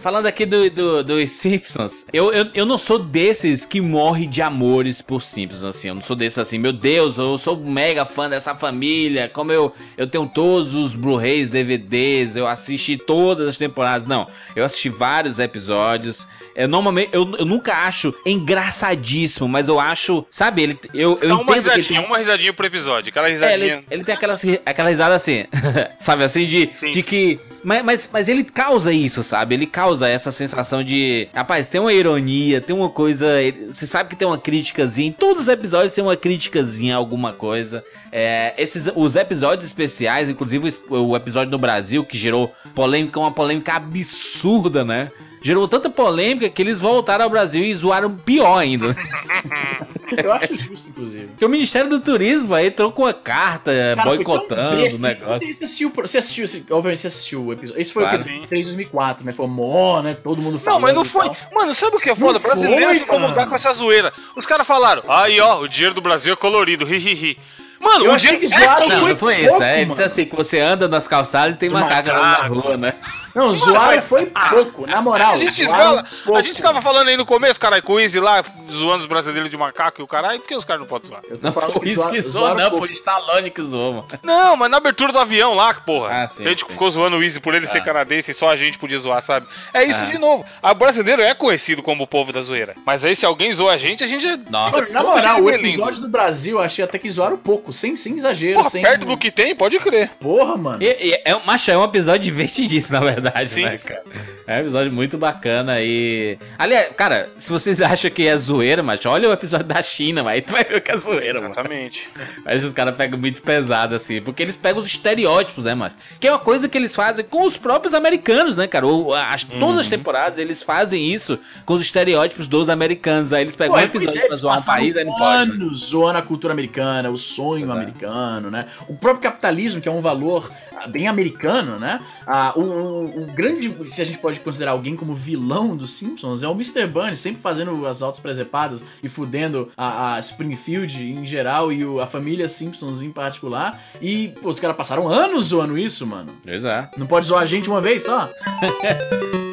[0.01, 4.41] Falando aqui do, do- dos Simpsons, eu, eu, eu não sou desses que morre de
[4.41, 5.89] amores por Simpsons, assim.
[5.89, 9.29] Eu não sou desses assim, meu Deus, eu sou mega fã dessa família.
[9.29, 14.07] Como eu, eu tenho todos os Blu-rays, DVDs, eu assisti todas as temporadas.
[14.07, 16.27] Não, eu assisti vários episódios.
[16.55, 21.35] Eu normalmente, eu, eu nunca acho engraçadíssimo, mas eu acho, sabe, ele, eu, eu Dá
[21.35, 23.11] uma entendo que ele risadinha, tem- uma risadinha por episódio.
[23.11, 23.57] Aquela é, risadinha.
[23.77, 24.35] ele, ele tem aquela,
[24.67, 25.45] aquela risada assim,
[25.99, 27.09] sabe, assim, de, Sim, de sim.
[27.09, 27.41] que.
[27.63, 29.55] Mas, mas, mas ele causa isso, sabe?
[29.55, 31.29] Ele causa essa sensação de.
[31.35, 33.41] Rapaz, tem uma ironia, tem uma coisa.
[33.41, 35.09] ele- Você sabe que tem uma críticazinha.
[35.09, 37.85] Em todos os episódios tem uma críticazinha, a alguma coisa.
[38.11, 43.33] É, esses, os episódios especiais, inclusive o o episódio no Brasil, que gerou polêmica, uma
[43.33, 45.11] polêmica absurda, né?
[45.43, 48.95] Gerou tanta polêmica que eles voltaram ao Brasil e zoaram pior ainda.
[50.23, 51.27] Eu acho justo, inclusive.
[51.29, 54.83] Porque o Ministério do Turismo aí entrou com a carta Cara, foi tão boicotando o
[54.83, 54.99] besta.
[55.01, 55.47] negócio.
[55.47, 57.81] Você, você assistiu, você assistiu, esse- obviamente você assistiu o episódio.
[57.81, 58.21] Esse foi Claro.
[58.21, 59.33] o que 3 2004, né?
[59.33, 60.15] Foi mó, né?
[60.23, 60.83] Todo mundo Não, falando.
[60.83, 61.31] mas não foi.
[61.55, 62.35] Mano, sabe o que é foda?
[62.35, 64.13] Não Brasileiro foi, se incomodar com essa zoeira.
[64.37, 67.39] Os caras falaram, aí ó, o dinheiro do Brasil é colorido, ri, ri, ri.
[67.81, 69.63] Mano, Eu o dinheiro que zoaram Não, foi não foi pouco, isso.
[69.63, 72.55] É, ele disse assim, que você anda nas calçadas e tem macaco na Macaco.
[72.61, 72.95] rua, né?
[73.35, 75.33] Não, zoaram foi pouco, na moral.
[75.33, 76.43] A gente, fala, a pouco.
[76.43, 79.57] gente tava falando aí no começo, caralho, com o Easy lá, zoando os brasileiros de
[79.57, 81.23] macaco e o caralho, por que os caras não podem zoar?
[81.41, 82.71] Não foi isso zoa- que zoou, não.
[82.71, 82.79] pouco.
[82.87, 84.09] Foi Stallone que zoou, mano.
[84.23, 86.25] Não, mas na abertura do avião lá, porra.
[86.25, 86.71] Ah, sim, a gente sim.
[86.73, 87.85] ficou zoando o Easy por ele ser Ah.
[87.85, 89.47] canadense e só a gente podia zoar, sabe?
[89.73, 90.07] É isso Ah.
[90.07, 90.45] de novo.
[90.63, 92.75] A brasileiro é conhecido como o povo da zoeira.
[92.85, 94.37] Mas aí se alguém zoa a gente, a gente é.
[94.51, 94.77] Nossa.
[94.79, 95.67] Mano, na moral, o é lindo.
[95.69, 98.83] episódio do Brasil eu achei até que zoaram pouco, sem, sem exagero, Porra, sem.
[98.83, 100.11] perto do que tem, pode crer.
[100.21, 100.83] Porra, mano.
[100.83, 103.65] E, e, é, um- macho, é um episódio divertidíssimo, na verdade, Sim.
[103.65, 104.03] né, cara?
[104.47, 106.37] É um episódio muito bacana e...
[106.59, 110.35] Aliás, cara, se vocês acham que é zoeira, macho, olha o episódio da China, mas
[110.35, 111.53] aí tu vai ver que é zoeira, mano.
[111.53, 112.09] Exatamente.
[112.45, 115.95] Mas os caras pegam muito pesado, assim, porque eles pegam os estereótipos, né, mano?
[116.19, 118.87] Que é uma coisa que eles fazem com os próprios americanos, né, cara?
[118.87, 123.33] Ou, as, Todas as temporadas eles fazem isso com os estereótipos dos americanos.
[123.33, 125.49] Aí eles pegam Pô, um episódio pra zoar um passaram país, aí não pode.
[125.51, 125.55] né?
[125.55, 127.73] anos zoando a cultura americana, o sonho É.
[127.73, 128.67] americano, né?
[128.89, 132.01] O próprio capitalismo, que é um valor ah, bem americano, né?
[132.27, 136.43] Ah, o, o- o grande, se a gente pode considerar alguém como vilão dos Simpsons,
[136.43, 136.87] é o Mr.
[136.87, 142.01] Bunny, sempre fazendo as altas presepadas e fudendo a, a Springfield em geral e o-
[142.01, 143.81] a família Simpsons em particular.
[144.01, 146.33] E, pô, os caras passaram anos zoando isso, mano.
[146.45, 146.89] Pois é.
[146.97, 148.29] Não pode zoar a gente uma vez só?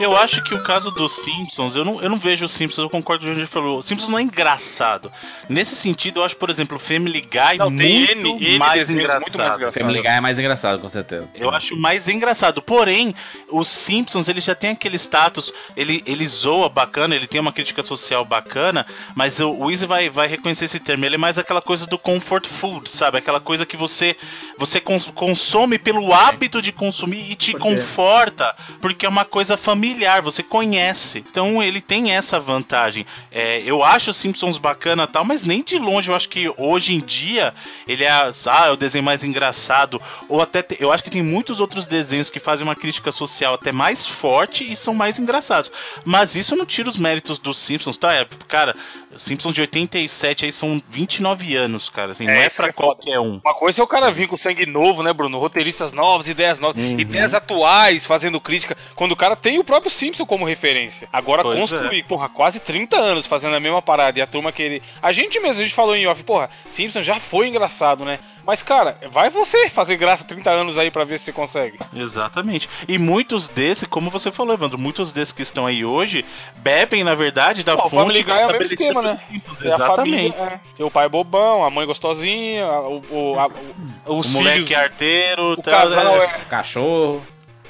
[0.00, 2.88] Eu acho que o caso dos Simpsons, eu não, eu não vejo os Simpsons, eu
[2.90, 3.78] concordo com o que a gente falou.
[3.78, 5.12] O Simpsons não é engraçado.
[5.48, 9.20] Nesse sentido, eu acho, por exemplo, o Family Guy Não, muito, N- N mais engraçado.
[9.20, 9.74] muito mais engraçados.
[9.74, 11.28] Family Guy é mais engraçado, com certeza.
[11.34, 12.62] Eu acho mais engraçado.
[12.62, 13.14] Porém,
[13.50, 17.82] os Simpsons, ele já tem aquele status, ele, ele zoa bacana, ele tem uma crítica
[17.82, 21.04] social bacana, mas o, o Easy vai, vai reconhecer esse termo.
[21.04, 23.18] Ele é mais aquela coisa do comfort food, sabe?
[23.18, 24.16] Aquela coisa que você,
[24.56, 29.89] você cons- consome pelo hábito de consumir e te conforta, porque é uma coisa familiar.
[29.90, 31.24] Familiar, você conhece.
[31.30, 33.04] Então ele tem essa vantagem.
[33.30, 36.52] É, eu acho os Simpsons bacana e tal, mas nem de longe eu acho que
[36.56, 37.52] hoje em dia
[37.86, 40.00] ele é, ah, é o desenho mais engraçado.
[40.28, 43.54] Ou até te- eu acho que tem muitos outros desenhos que fazem uma crítica social
[43.54, 45.70] até mais forte e são mais engraçados.
[46.04, 48.12] Mas isso não tira os méritos dos Simpsons, tá?
[48.14, 48.74] É, cara,
[49.16, 52.12] Simpsons de 87 aí são 29 anos, cara.
[52.12, 52.72] Assim, não é pra é foda.
[52.72, 53.40] qualquer um.
[53.44, 55.38] Uma coisa é o cara vir com sangue novo, né, Bruno?
[55.38, 56.98] Roteiristas novos, ideias novas, Uhum.
[57.00, 58.76] ideias atuais, fazendo crítica.
[58.94, 61.08] Quando o cara tem o próprio Simpson como referência.
[61.12, 61.60] Agora, Pois é.
[61.60, 64.82] construir, porra, quase 30 anos fazendo a mesma parada e a turma que ele.
[65.00, 68.18] A gente mesmo, a gente falou em off, porra, Simpson já foi engraçado, né?
[68.44, 71.78] Mas, cara, vai você fazer graça 30 anos aí pra ver se você consegue.
[71.94, 72.68] Exatamente.
[72.88, 76.24] E muitos desses, como você falou, Evandro, muitos desses que estão aí hoje
[76.56, 79.16] bebem, na verdade, da Pô, o fonte Family Guy é o mesmo esquema, né?
[79.30, 79.62] Simpsons.
[79.62, 80.32] É a Exatamente.
[80.32, 80.60] família, é.
[80.76, 84.82] Tem o pai bobão, a mãe gostosinha, o, o, a- o- O os moleque filhos,
[84.82, 86.28] arteiro, o tá, casal é- é.
[86.48, 87.22] Cachorro.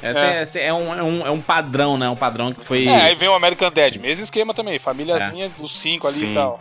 [0.03, 0.67] É, É.
[0.67, 2.09] é um, é, um, é um padrão, né?
[2.09, 2.87] Um padrão que foi.
[2.87, 6.33] É, aí vem o American Dad, mesmo esquema também, famíliazinha dos cinco ali Sim.
[6.33, 6.61] e tal.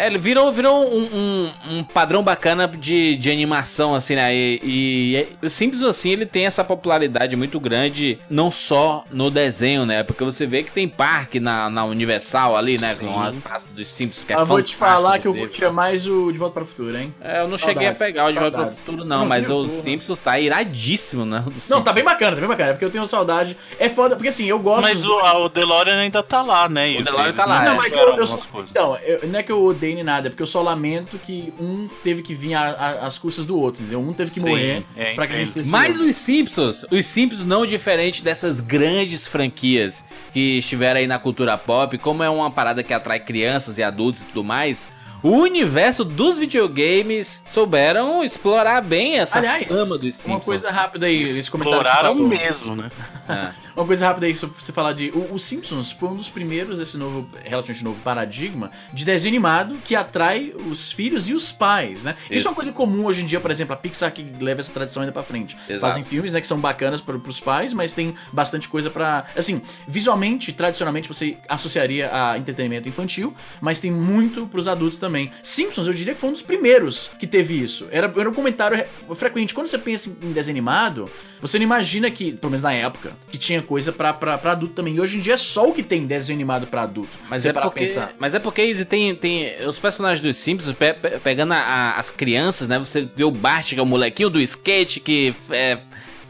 [0.00, 4.34] É, ele virou, virou um, um, um padrão bacana de, de animação, assim, né?
[4.34, 9.84] E, e o Simpsons, assim, ele tem essa popularidade muito grande, não só no desenho,
[9.84, 10.02] né?
[10.02, 12.94] Porque você vê que tem parque na, na Universal ali, né?
[12.94, 13.08] Sim.
[13.08, 16.06] Com as praças dos Simpsons, que é Eu vou te falar que eu curtia mais
[16.06, 17.14] o De Volta para o Futuro, hein?
[17.20, 18.84] É, eu não cheguei a Saudades, pegar o De Volta para o saudades.
[18.86, 19.82] Futuro, não, não mas o porra?
[19.82, 21.44] Simpsons tá iradíssimo, né?
[21.68, 23.54] Não, tá bem bacana, tá bem bacana, porque eu tenho saudade.
[23.78, 24.80] É foda, porque assim, eu gosto.
[24.80, 25.12] Mas o,
[25.44, 26.88] o DeLorean ainda tá lá, né?
[26.88, 27.68] Isso, DeLorean tá lá, não é.
[27.68, 28.24] Não, mas eu, eu
[28.70, 31.52] então, eu- não é que eu odeio nem nada, é porque eu só lamento que
[31.58, 34.00] um teve que vir às custas do outro, entendeu?
[34.00, 36.08] Um teve que Sim, morrer é, pra que a gente tivesse Mas outro.
[36.08, 41.96] os Simpsons, os Simpsons não diferente dessas grandes franquias que estiveram aí na cultura pop,
[41.98, 44.88] como é uma parada que atrai crianças e adultos e tudo mais,
[45.22, 50.26] o universo dos videogames souberam explorar bem essa Aliás, fama dos Simpsons.
[50.26, 52.90] uma coisa rápida aí, que você Exploraram mesmo, né?
[53.28, 53.50] É.
[53.76, 55.10] Uma coisa rápida aí, sobre você falar de.
[55.10, 59.76] O, o Simpsons foi um dos primeiros desse novo, relativamente novo paradigma de desenho animado
[59.84, 62.14] que atrai os filhos e os pais, né?
[62.24, 62.48] Isso, Isso.
[62.48, 65.02] é uma coisa comum hoje em dia, por exemplo, a Pixar que leva essa tradição
[65.02, 65.56] ainda pra frente.
[65.68, 65.80] Exato.
[65.80, 69.24] Fazem filmes, né, que são bacanas para pros pais, mas tem bastante coisa pra.
[69.36, 75.30] Assim, visualmente, tradicionalmente, você associaria a entretenimento infantil, mas tem muito pros adultos também.
[75.42, 77.88] Simpsons, eu diria que foi um dos primeiros que teve isso.
[77.90, 79.54] Era, era um comentário re- frequente.
[79.54, 83.38] Quando você pensa em desenho animado, você não imagina que, pelo menos na época, que
[83.38, 84.96] tinha coisa pra, pra, pra adulto também.
[84.96, 87.16] E hoje em dia é só o que tem desenho animado pra adulto.
[87.28, 88.12] Mas é, porque, pensar.
[88.18, 91.92] mas é porque Izzy, tem, tem os personagens dos Simpsons pe- pe- pegando a- a-
[91.96, 92.80] as crianças, né?
[92.80, 95.78] Você vê o Bart, que é o molequinho do skate que é,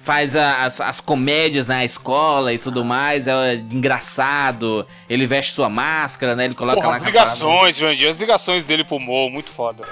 [0.03, 4.87] faz a- as, as comédias na escola e tudo mais, é engraçado.
[5.09, 6.44] Ele veste sua máscara, né?
[6.44, 9.83] Ele coloca Porra, lá as ligações, Jandir, as ligações dele pro Mo, muito foda.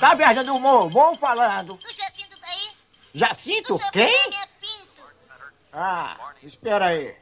[0.00, 1.74] Tá viajando do humor, bom falando.
[1.74, 2.68] O Jacinto tá aí?
[3.14, 4.02] Jacinto, quem?
[4.02, 5.02] é Pinto.
[5.72, 7.14] Ah, espera aí.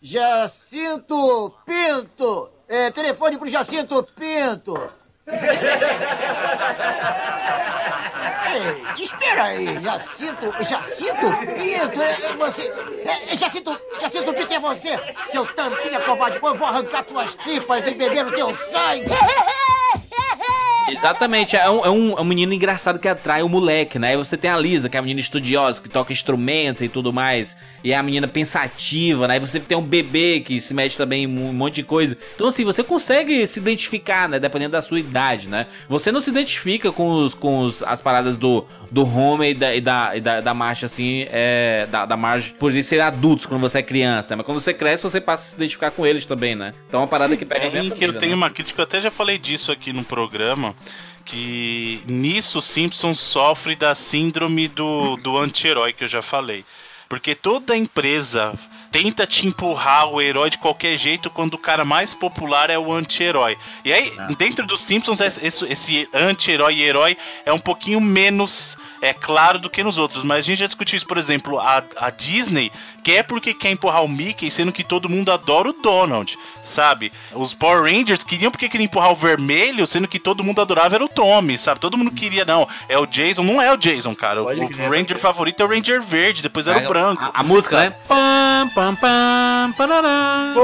[0.00, 2.50] Jacinto Pinto.
[2.68, 4.74] É, telefone pro Jacinto Pinto.
[8.54, 12.72] Ei, espera aí, Jacinto, Jacinto Pinto, é, é você,
[13.04, 14.98] é, Jacinto, Jacinto Pinto é você,
[15.30, 19.10] seu tampinha covarde, eu vou arrancar suas tripas e beber o teu sangue.
[20.88, 24.10] Exatamente, é um, é, um, é um menino engraçado que atrai o moleque, né?
[24.10, 27.12] Aí você tem a Lisa, que é a menina estudiosa, que toca instrumento e tudo
[27.12, 27.56] mais.
[27.82, 29.34] E é a menina pensativa, né?
[29.34, 32.16] Aí você tem um bebê que se mexe também em um monte de coisa.
[32.34, 34.38] Então, assim, você consegue se identificar, né?
[34.38, 35.66] Dependendo da sua idade, né?
[35.88, 39.74] Você não se identifica com, os, com os, as paradas do, do Homer e da,
[39.74, 43.46] e da, e da, da Marge, assim, é, da, da Marge, por eles serem adultos
[43.46, 44.36] quando você é criança.
[44.36, 46.72] Mas quando você cresce, você passa a se identificar com eles também, né?
[46.88, 48.36] Então é uma parada Sim, que pega é bem que família, eu tenho né?
[48.36, 50.73] uma crítica, eu até já falei disso aqui no programa,
[51.24, 56.64] que nisso Simpsons sofre da síndrome do, do anti-herói que eu já falei.
[57.08, 58.54] Porque toda empresa
[58.90, 62.92] tenta te empurrar o herói de qualquer jeito quando o cara mais popular é o
[62.92, 63.58] anti-herói.
[63.84, 69.12] E aí, dentro dos Simpsons, esse, esse anti-herói e herói é um pouquinho menos é
[69.12, 70.24] claro do que nos outros.
[70.24, 72.72] Mas a gente já discutiu isso, por exemplo, a, a Disney
[73.04, 77.12] quer porque quer empurrar o Mickey, sendo que todo mundo adora o Donald, sabe?
[77.34, 81.04] Os Power Rangers queriam porque queriam empurrar o vermelho, sendo que todo mundo adorava era
[81.04, 81.80] o Tommy, sabe?
[81.80, 84.42] Todo mundo queria, não, é o Jason, não é o Jason, cara.
[84.42, 87.22] O, o Ranger favorito é o Ranger verde, depois era o branco.
[87.22, 87.90] A, a música, né?
[88.08, 90.54] Pam, pam, pam, parará.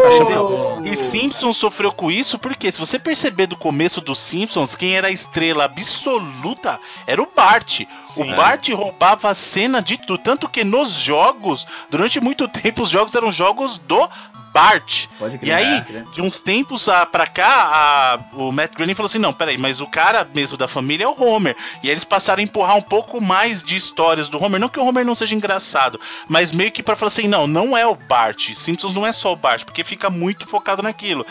[0.83, 5.09] E Simpsons sofreu com isso porque, se você perceber do começo dos Simpsons, quem era
[5.09, 7.83] a estrela absoluta era o Bart.
[8.17, 10.19] o Bart roubava a cena de tudo.
[10.23, 14.09] Tanto que nos jogos, durante muito tempo, os jogos eram jogos do
[14.53, 15.07] Bart.
[15.17, 16.05] Crer, E aí, crer.
[16.13, 19.81] de uns tempos ah, pra cá, a- o Matt Groening falou assim: não, peraí, mas
[19.81, 21.57] o cara mesmo da família é o Homer.
[21.85, 24.61] E aí eles passaram a empurrar um pouco mais de histórias do Homer.
[24.61, 27.77] Não que o Homer não seja engraçado, mas meio que pra falar assim: não, não
[27.77, 28.53] é o Bart.
[28.55, 31.25] Simpsons não é só o Bart, porque fica muito focado naquilo.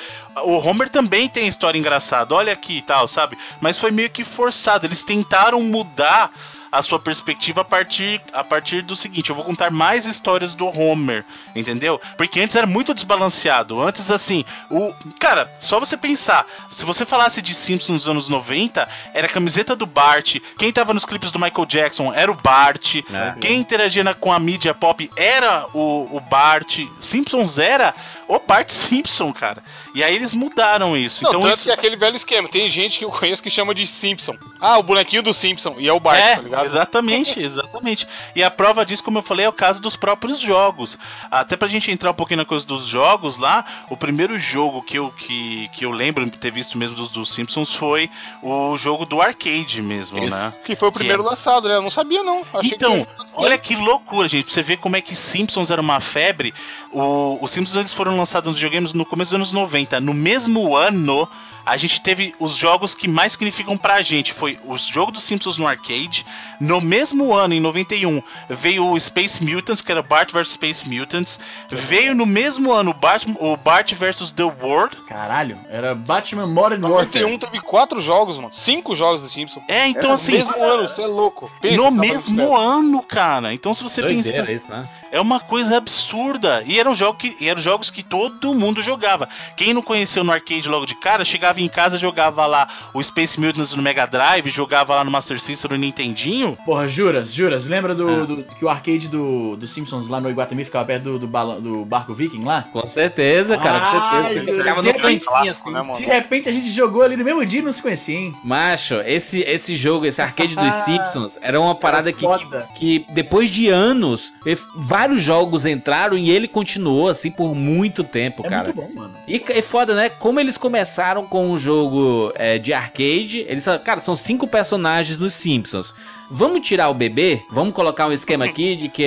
[0.44, 3.38] O Homer também tem história engraçada, olha aqui e tal, sabe?
[3.60, 4.86] Mas foi meio que forçado.
[4.88, 6.32] Eles tentaram mudar
[6.72, 10.68] a sua perspectiva a partir, a partir do seguinte: eu vou contar mais histórias do
[10.68, 12.00] Homer, entendeu?
[12.18, 13.82] Porque antes era muito desbalanceado.
[13.82, 14.94] Antes, assim, o.
[15.20, 19.76] Cara, só você pensar: se você falasse de Simpsons nos anos 90, era a camiseta
[19.76, 23.34] do Bart, quem tava nos clipes do Michael Jackson era o Bart, É.
[23.42, 27.94] quem interagia com a mídia pop era o, o Bart, Simpsons era
[28.30, 29.64] o Bart Simpson, cara.
[29.96, 31.24] E aí eles mudaram isso.
[31.24, 31.64] Não, então tanto isso.
[31.64, 32.48] que é aquele velho esquema.
[32.48, 34.36] Tem gente que eu conheço que chama de Simpson.
[34.62, 35.76] Ah, o bonequinho do Simpson.
[35.80, 36.66] E é o Bart, É, tá ligado?
[36.68, 38.08] exatamente, exatamente.
[38.36, 40.96] E a prova disso, como eu falei, é o caso dos próprios jogos.
[41.32, 45.00] Até pra gente entrar um pouquinho na coisa dos jogos lá, o primeiro jogo que
[45.00, 48.12] eu, que, que eu lembro de ter visto mesmo dos, dos Simpsons foi
[48.44, 50.54] o jogo do arcade mesmo, né?
[50.64, 51.76] Que foi o primeiro lançado, né?
[51.78, 52.44] Eu não sabia, não.
[52.54, 53.32] Achei Então, que...
[53.34, 54.46] olha que loucura, gente.
[54.46, 56.54] Pra você ver como é que Simpsons era uma febre.
[56.92, 60.00] O, os Simpsons eles foram lançados nos videogames no começo dos anos 90.
[60.00, 61.28] No mesmo ano,
[61.66, 64.34] a gente teve os jogos que mais significam pra gente.
[64.34, 66.26] Foi o jogo dos Simpsons no arcade.
[66.60, 71.40] No mesmo ano, em 91, veio o Space Mutants, que era Bart vs Space Mutants.
[71.70, 74.98] Veio no mesmo ano o Bart, o Bart vs The World.
[75.08, 77.24] Caralho, era Batman Modern Warfare.
[77.24, 78.52] 91 teve quatro jogos, mano.
[78.52, 79.62] Cinco jogos do Simpson.
[79.68, 81.52] É, então no assim, mesmo ano, você é louco.
[81.62, 83.54] Pensa no tá mesmo ano, cara.
[83.54, 84.32] Então se você pensa...
[84.32, 84.90] Doideira isso, né?
[85.12, 86.64] É uma coisa absurda.
[86.66, 89.28] E eram, jogo que, e eram jogos que todo mundo jogava.
[89.58, 93.40] Quem não conheceu no arcade logo de cara, chegava em casa, jogava lá o Space
[93.40, 96.58] Mutants no Mega Drive, jogava lá no Master System no Nintendinho.
[96.66, 97.68] Porra, juras, juras.
[97.68, 98.26] Lembra do, Ah.
[98.26, 101.60] do- que o arcade do, do Simpsons lá no Iguatemi ficava perto do, do, balão-
[101.62, 102.66] do barco viking lá?
[102.72, 104.40] Com certeza, cara, com Ah, certeza.
[104.46, 105.94] Júlio, Ficava de no repente- clássico, né, mano?
[105.98, 108.36] De repente a gente jogou ali no mesmo dia e não se conhecia, hein?
[108.44, 112.68] Macho, esse, esse jogo, esse arcade dos Simpsons, era uma parada que, foda.
[112.76, 114.58] que, que depois de anos, e-
[115.00, 118.64] vários jogos entraram e ele continuou assim por muito tempo, É cara.
[118.66, 119.14] muito bom, mano.
[119.28, 120.10] E é foda, né?
[120.10, 125.18] Como eles começaram com um jogo é, de arcade, eles falaram, cara, são cinco personagens
[125.18, 125.94] nos Simpsons.
[126.32, 127.42] Vamos tirar o bebê?
[127.50, 129.02] Vamos colocar um esquema aqui de que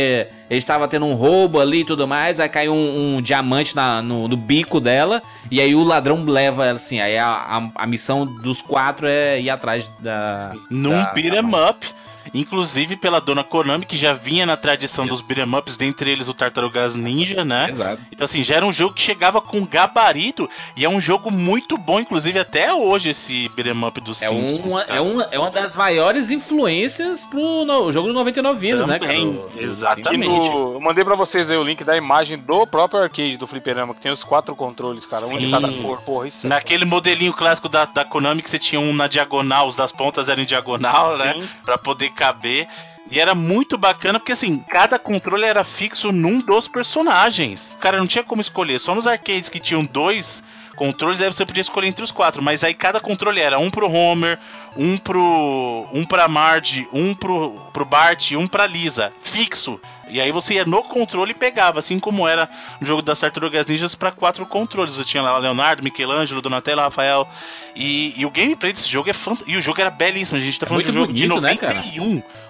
[0.50, 4.02] ele estava tendo um roubo ali e tudo mais, aí caiu um, um diamante na-
[4.02, 7.00] no, no bico dela, e aí o ladrão leva ela assim.
[7.00, 10.52] Aí a, a, a missão dos quatro é ir atrás da.
[10.68, 11.86] Num da- beat 'em up.
[12.34, 16.28] Inclusive pela dona Konami, que já vinha na tradição dos beat 'em ups, dentre eles
[16.28, 17.68] o Tartarugas Ninja, né?
[17.70, 18.02] Exato.
[18.12, 21.76] Então, assim, já era um jogo que chegava com gabarito e é um jogo muito
[21.78, 24.64] bom, inclusive até hoje, esse beat'em up do É Simpsons.
[24.64, 28.98] uma, é, uma, é uma das maiores influências pro no- jogo do 99 vidas, né,
[28.98, 29.12] cara?
[29.58, 30.28] Exatamente.
[30.28, 30.74] No...
[30.74, 34.00] Eu mandei pra vocês aí o link da imagem do próprio arcade do Fliperama, que
[34.00, 35.26] tem os quatro controles, cara.
[35.26, 35.50] Um de Sim.
[35.50, 36.00] cada cor.
[36.02, 39.66] Porra, isso é Naquele modelinho clássico da, da Konami que você tinha um na diagonal,
[39.68, 41.34] os das pontas eram em diagonal, né?
[41.34, 41.48] Sim.
[41.64, 42.68] Pra poder caber.
[43.10, 47.76] E era muito bacana porque assim, cada controle era fixo num dos personagens.
[47.80, 48.78] Cara, não tinha como escolher.
[48.78, 50.42] Só nos arcades que tinham dois
[50.76, 52.42] controles, aí você podia escolher entre os quatro.
[52.42, 54.38] Mas aí cada controle era um pro Homer,
[54.76, 55.86] um pro.
[55.92, 59.12] um pra Marge, um pro, pro Bart e um pra Lisa.
[59.22, 59.80] Fixo.
[60.12, 62.48] E aí você ia no controle e pegava, assim como era
[62.80, 64.94] no jogo das Tartarugas Ninjas para quatro controles.
[64.94, 67.26] Você tinha lá Leonardo, Michelangelo, Donatello, Rafael.
[67.74, 69.50] E, e o gameplay desse jogo é fantástico.
[69.50, 70.36] E o jogo era belíssimo.
[70.36, 71.82] A gente tá falando muito de um jogo bonito, de né, cara?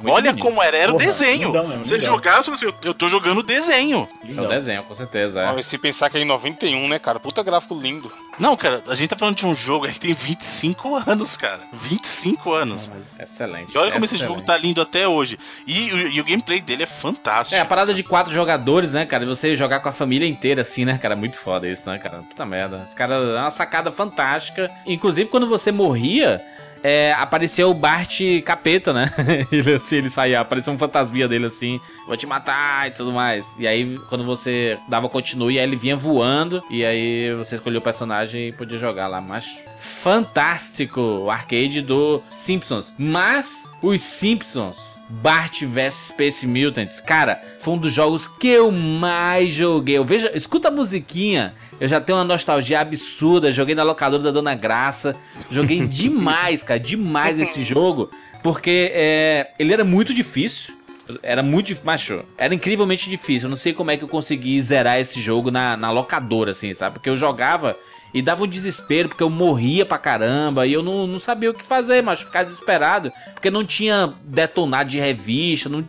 [0.02, 0.12] 91.
[0.14, 0.42] Olha bonito.
[0.42, 0.76] como era.
[0.76, 1.46] Era o desenho.
[1.48, 2.20] lindão mesmo, você lindão.
[2.38, 4.08] assim, eu, eu tô jogando o desenho.
[4.36, 5.40] É o desenho, com certeza.
[5.42, 5.52] é.
[5.52, 7.18] Mas se pensar que é em 91, né, cara?
[7.20, 8.12] Puta gráfico lindo.
[8.38, 11.60] Não, cara, a gente tá falando de um jogo aí que tem 25 anos, cara.
[11.72, 12.90] 25 anos.
[13.20, 13.74] Excelente.
[13.74, 14.34] E olha como esse excelente.
[14.36, 15.38] jogo tá lindo até hoje.
[15.66, 17.54] E, o- e o gameplay dele é fantástico.
[17.56, 19.24] É, a parada de quatro jogadores, né, cara?
[19.26, 21.14] Você jogar com a família inteira assim, né, cara?
[21.14, 22.18] Muito foda isso, né, cara?
[22.18, 22.82] Puta merda.
[22.86, 24.70] Esse cara é uma sacada fantástica.
[24.86, 26.40] Inclusive, quando você morria,
[26.82, 29.12] é, aparecia o Bart capeta, né?
[29.52, 33.54] ele, assim, ele saía, aparecia um fantasminha dele assim, vou te matar e tudo mais.
[33.58, 37.82] E aí, quando você dava continue, aí ele vinha voando, e aí você escolhia o
[37.82, 39.20] personagem e podia jogar lá.
[39.20, 39.46] Mas
[39.82, 42.94] fantástico o arcade do Simpsons.
[42.96, 49.52] Mas os Simpsons, Bart vs Space Mutants, cara, foi um dos jogos que eu mais
[49.52, 49.98] joguei.
[49.98, 51.54] Eu veja, escuta a musiquinha.
[51.80, 53.50] Eu já tenho uma nostalgia absurda.
[53.50, 55.16] Joguei na locadora da Dona Graça.
[55.50, 58.08] Joguei demais, cara, demais esse jogo.
[58.42, 60.74] Porque é, ele era muito difícil.
[61.22, 62.24] Era muito difícil, macho.
[62.38, 63.46] Era incrivelmente difícil.
[63.46, 66.72] Eu não sei como é que eu consegui zerar esse jogo na, na locadora, assim,
[66.72, 66.94] sabe?
[66.94, 67.76] Porque eu jogava
[68.14, 70.66] E dava um desespero, porque eu morria pra caramba.
[70.66, 73.12] E eu não, não sabia o que fazer, mas ficava desesperado.
[73.32, 75.68] Porque não tinha detonado de revista.
[75.68, 75.84] Não,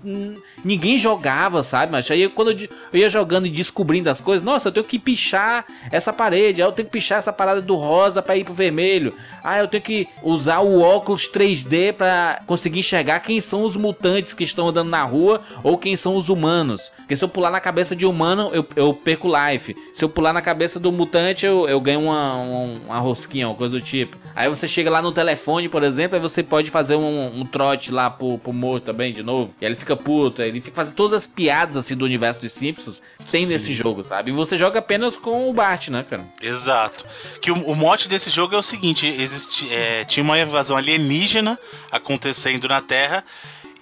[0.63, 1.91] ninguém jogava, sabe?
[1.91, 4.97] Mas aí quando eu, eu ia jogando e descobrindo as coisas, nossa, eu tenho que
[4.97, 6.61] pichar essa parede.
[6.61, 9.13] Aí eu tenho que pichar essa parada do rosa pra ir pro vermelho.
[9.43, 14.33] Ah, eu tenho que usar o óculos 3D pra conseguir enxergar quem são os mutantes
[14.33, 16.91] que estão andando na rua ou quem são os humanos.
[16.97, 19.75] Porque se eu pular na cabeça de humano, eu, eu perco life.
[19.93, 23.55] Se eu pular na cabeça do mutante, eu, eu ganho uma, uma, uma rosquinha, uma
[23.55, 24.17] coisa do tipo.
[24.35, 27.91] Aí você chega lá no telefone, por exemplo, aí você pode fazer um, um trote
[27.91, 29.53] lá pro, pro morto também, de novo.
[29.59, 32.51] E aí ele fica puto, ele fica fazendo todas as piadas assim do universo dos
[32.51, 33.01] Simpsons.
[33.29, 34.31] Tem nesse jogo, sabe?
[34.31, 36.25] E você joga apenas com o Bart, né, cara?
[36.41, 37.05] Exato.
[37.41, 41.57] Que o, o mote desse jogo é o seguinte: existe, é, tinha uma invasão alienígena
[41.91, 43.23] acontecendo na Terra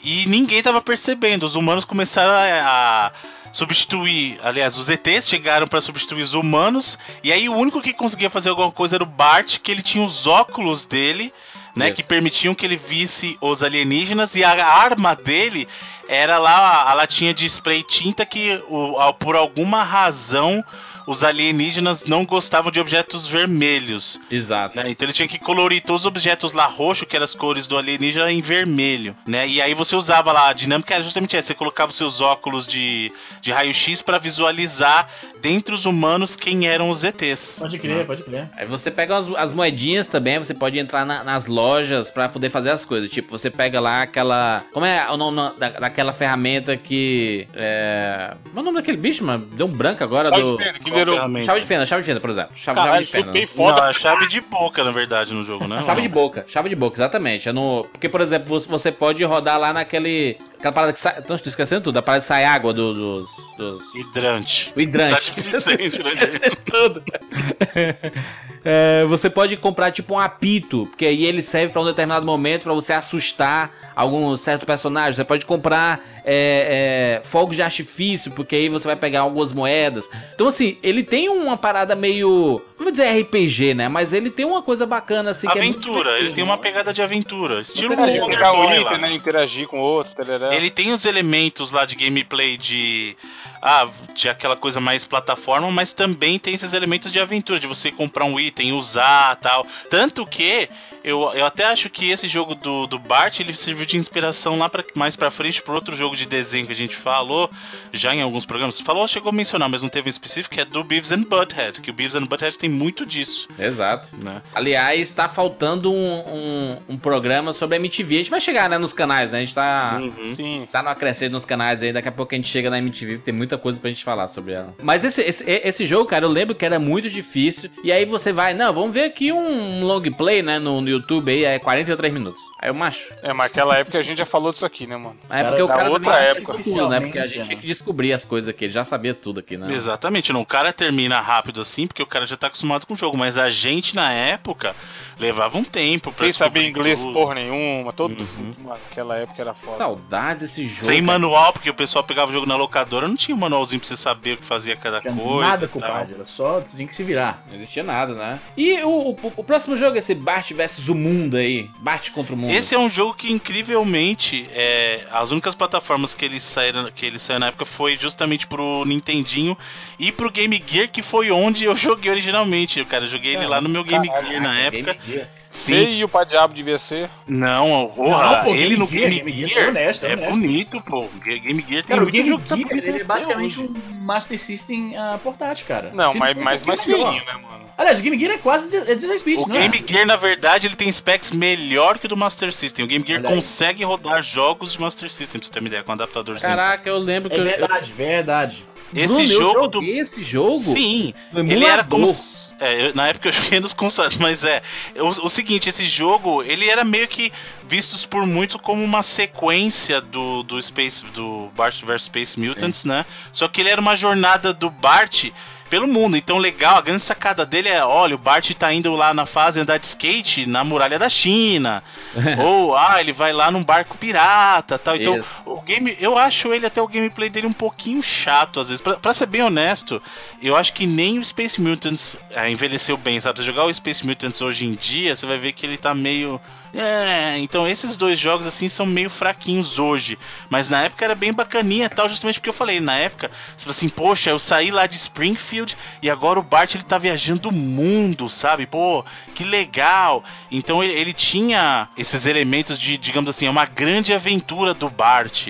[0.03, 1.45] e ninguém tava percebendo.
[1.45, 3.11] Os humanos começaram a, a
[3.51, 8.29] substituir, aliás, os ETs chegaram para substituir os humanos e aí o único que conseguia
[8.29, 11.33] fazer alguma coisa era o Bart, que ele tinha os óculos dele.
[11.73, 11.95] Né, Isso.
[11.95, 15.65] que permitiam que ele visse os alienígenas e a arma dele
[16.05, 20.61] era lá a latinha de spray tinta que o- a- por alguma razão
[21.07, 24.19] os alienígenas não gostavam de objetos vermelhos.
[24.29, 24.77] Exato.
[24.77, 24.89] né?
[24.89, 27.77] Então ele tinha que colorir todos os objetos lá roxo, que eram as cores do
[27.77, 29.15] alienígena, em vermelho.
[29.25, 29.47] Né?
[29.47, 32.65] E aí você usava lá, a dinâmica era justamente essa: você colocava os seus óculos
[32.67, 35.07] de, de raio-x para visualizar
[35.41, 37.57] dentre os humanos quem eram os ETs.
[37.59, 38.49] Pode crer, pode crer.
[38.55, 42.49] Aí você pega as, as moedinhas também, você pode entrar na- nas lojas pra poder
[42.49, 43.09] fazer as coisas.
[43.09, 44.63] Tipo, você pega lá aquela.
[44.71, 47.47] Como é o nome da, daquela ferramenta que.
[47.53, 48.33] É.
[48.53, 49.45] Qual é o nome daquele bicho, mano?
[49.53, 50.57] Deu um branco agora Chave do.
[50.57, 51.17] de fenda, que virou.
[51.43, 52.51] Chave de fenda, chave de fenda, por exemplo.
[52.55, 53.47] Chave, Caralho, chave de fenda.
[53.47, 53.81] foda.
[53.81, 55.81] Não, é chave de boca, na verdade, no jogo, né?
[55.83, 57.49] Chave de boca, chave de boca, exatamente.
[57.49, 57.85] É no...
[57.91, 60.37] Porque, por exemplo, você pode rodar lá naquele.
[60.61, 61.17] Aquela parada que sai.
[61.17, 61.97] Estou esquecendo tudo.
[61.97, 63.31] A parada que sai água do- dos.
[63.57, 63.95] dos...
[63.95, 64.71] Hidrante.
[64.75, 65.31] O hidrante.
[65.31, 67.03] Tá difícil, tudo.
[68.63, 72.63] É, você pode comprar tipo um apito, porque aí ele serve pra um determinado momento
[72.63, 75.13] pra você assustar algum certo personagem.
[75.13, 80.09] Você pode comprar é, é, fogos de artifício, porque aí você vai pegar algumas moedas.
[80.35, 83.87] Então assim, ele tem uma parada meio, não vou dizer RPG, né?
[83.87, 85.47] Mas ele tem uma coisa bacana assim.
[85.47, 86.35] que é Aventura, ele divertido.
[86.35, 87.61] tem uma pegada de aventura.
[87.61, 89.13] Estilo Você Pode pode pegar um Wonderboy item, né?
[89.13, 90.55] Interagir com outro, tarará.
[90.55, 93.15] Ele tem os elementos lá de gameplay de.
[93.61, 97.91] Ah, de aquela coisa mais plataforma, mas também tem esses elementos de aventura, de você
[97.91, 99.65] comprar um item, usar tal.
[99.89, 100.67] Tanto que
[101.03, 104.69] eu, eu até acho que esse jogo do, do Bart ele serviu de inspiração lá
[104.69, 107.49] pra, mais pra frente pro outro jogo de desenho que a gente falou
[107.91, 108.79] já em alguns programas.
[108.79, 111.81] Falou, chegou a mencionar, mas não teve um específico, que é do Beavis and Butthead,
[111.81, 114.07] que o Beavis and Butthead tem muito disso, Exato.
[114.13, 114.41] né?
[114.53, 118.15] Aliás, tá faltando um, um, um programa sobre a MTV.
[118.15, 119.39] A gente vai chegar né, nos canais, né?
[119.39, 119.99] A gente tá.
[120.01, 120.67] Uhum.
[120.71, 123.33] Tá no acrescente nos canais aí, daqui a pouco a gente chega na MTV, tem
[123.33, 124.73] muita coisa pra gente falar sobre ela.
[124.81, 127.69] Mas esse, esse, esse jogo, cara, eu lembro que era muito difícil.
[127.83, 131.31] E aí você vai, não, vamos ver aqui um long play, né, no, no YouTube
[131.31, 132.41] aí, é 43 minutos.
[132.61, 133.11] Aí eu macho.
[133.23, 135.17] É, mas naquela época a gente já falou disso aqui, né, mano?
[135.29, 136.57] É porque o cara outra época.
[136.63, 136.99] tudo, né?
[136.99, 139.67] Porque a gente tinha que descobrir as coisas aqui, ele já sabia tudo aqui, né?
[139.71, 140.41] Exatamente, não.
[140.41, 143.17] O cara termina rápido assim, porque o cara já tá acostumado com o jogo.
[143.17, 144.75] Mas a gente, na época,
[145.19, 147.13] levava um tempo pra Sem saber inglês tudo.
[147.13, 148.11] porra nenhuma, todo.
[148.19, 148.53] Uhum.
[148.63, 149.77] Mano, naquela época era foda.
[149.77, 150.85] Saudades desse jogo.
[150.85, 153.87] Sem manual, porque o pessoal pegava o jogo na locadora, não tinha um manualzinho pra
[153.87, 155.47] você saber o que fazia cada Tinha coisa.
[155.47, 156.15] nada, compadre.
[156.15, 157.43] Era só tinha que se virar.
[157.47, 158.39] Não existia nada, né?
[158.57, 160.51] E o, o, o próximo jogo é esse Bart
[160.81, 161.69] versus o mundo aí.
[161.79, 162.51] Bart contra o mundo.
[162.51, 167.19] Esse é um jogo que, incrivelmente, é, as únicas plataformas que ele, saíram, que ele
[167.19, 169.57] saiu na época foi justamente pro Nintendinho
[169.99, 172.83] e pro Game Gear, que foi onde eu joguei originalmente.
[172.85, 174.93] Cara, eu joguei ele lá no meu Game Gear na época.
[174.93, 175.40] Game Gear.
[175.61, 177.09] Sim, e o Pá Diabo devia ser.
[177.27, 180.09] não, porra, Não, pô, ele Game no Gear, Game, Game Gear, Gear, é honesto, é
[180.09, 180.31] é honesto.
[180.31, 181.07] bonito, pô.
[181.23, 183.69] Game Gear tem Cara, o muito Game tá Gear ele é basicamente hoje.
[183.89, 185.91] um Master System ah, portátil, cara.
[185.93, 187.61] Não, Se mas, um mas mais feinho, né, mano?
[187.77, 189.67] Aliás, o Game Gear é quase 16 bits, O não é?
[189.67, 192.85] Game Gear, na verdade, ele tem specs melhor que o do Master System.
[192.85, 195.91] O Game Gear consegue rodar jogos de Master System, pra você ter uma ideia, com
[195.91, 196.47] um adaptadorzinho.
[196.49, 198.65] Caraca, eu lembro que É eu- verdade, verdade.
[198.93, 200.73] Esse Bruno, eu jogo do joguei esse jogo.
[200.73, 202.15] Sim, ele era como.
[202.61, 204.61] É, eu- na época eu joguei nos consoles, mas é.
[204.95, 207.33] O, o seguinte, esse jogo, ele era meio que
[207.63, 211.03] vistos por muito como uma sequência do, do Space.
[211.07, 213.03] do Bart vs Space Mutants, né?
[213.31, 215.31] Só que ele era uma jornada do Bart
[215.71, 216.17] pelo mundo.
[216.17, 219.61] Então, legal, a grande sacada dele é: olha, o Bart tá indo lá na fase
[219.61, 221.81] andar de skate na muralha da China.
[222.37, 224.97] Ou, ah, ele vai lá num barco pirata tal.
[224.97, 225.41] Então, Isso.
[225.45, 228.81] o game, eu acho ele até o gameplay dele um pouquinho chato às vezes.
[228.81, 230.03] Pra, pra ser bem honesto,
[230.41, 233.39] eu acho que nem o Space Mutants ah, envelheceu bem, sabe?
[233.39, 236.39] Se jogar o Space Mutants hoje em dia, você vai ver que ele tá meio
[236.73, 240.17] É, então esses dois jogos assim são meio fraquinhos hoje.
[240.49, 243.89] Mas na época era bem bacaninha tal, justamente porque eu falei, na época, você assim,
[243.89, 248.29] poxa, eu saí lá de Springfield e agora o Bart ele tá viajando o mundo,
[248.29, 248.65] sabe?
[248.65, 249.03] Pô,
[249.35, 250.23] que legal.
[250.49, 255.49] Então ele, ele tinha esses elementos de, digamos assim, uma grande aventura do Bart.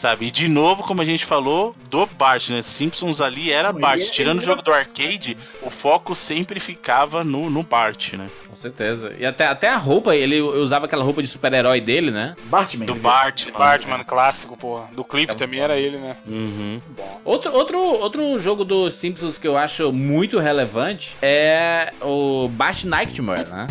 [0.00, 0.28] Sabe?
[0.28, 2.62] E de novo, como a gente falou, do Bart, né?
[2.62, 4.00] Simpsons ali era Bart.
[4.08, 8.26] Tirando o jogo do arcade, o foco sempre ficava no, no Bart, né?
[8.48, 9.14] Com certeza.
[9.18, 12.34] E até, até a roupa, ele usava aquela roupa de super-herói dele, né?
[12.44, 12.86] Bartman.
[12.86, 13.48] Do Bart.
[13.48, 13.52] né?
[13.52, 14.88] Batman clássico, porra.
[14.92, 16.16] Do clipe também era ele, né?
[16.26, 16.80] Uhum.
[17.22, 23.46] Outro, outro, outro jogo dos Simpsons que eu acho muito relevante é o Bart Nightmare,
[23.50, 23.66] né?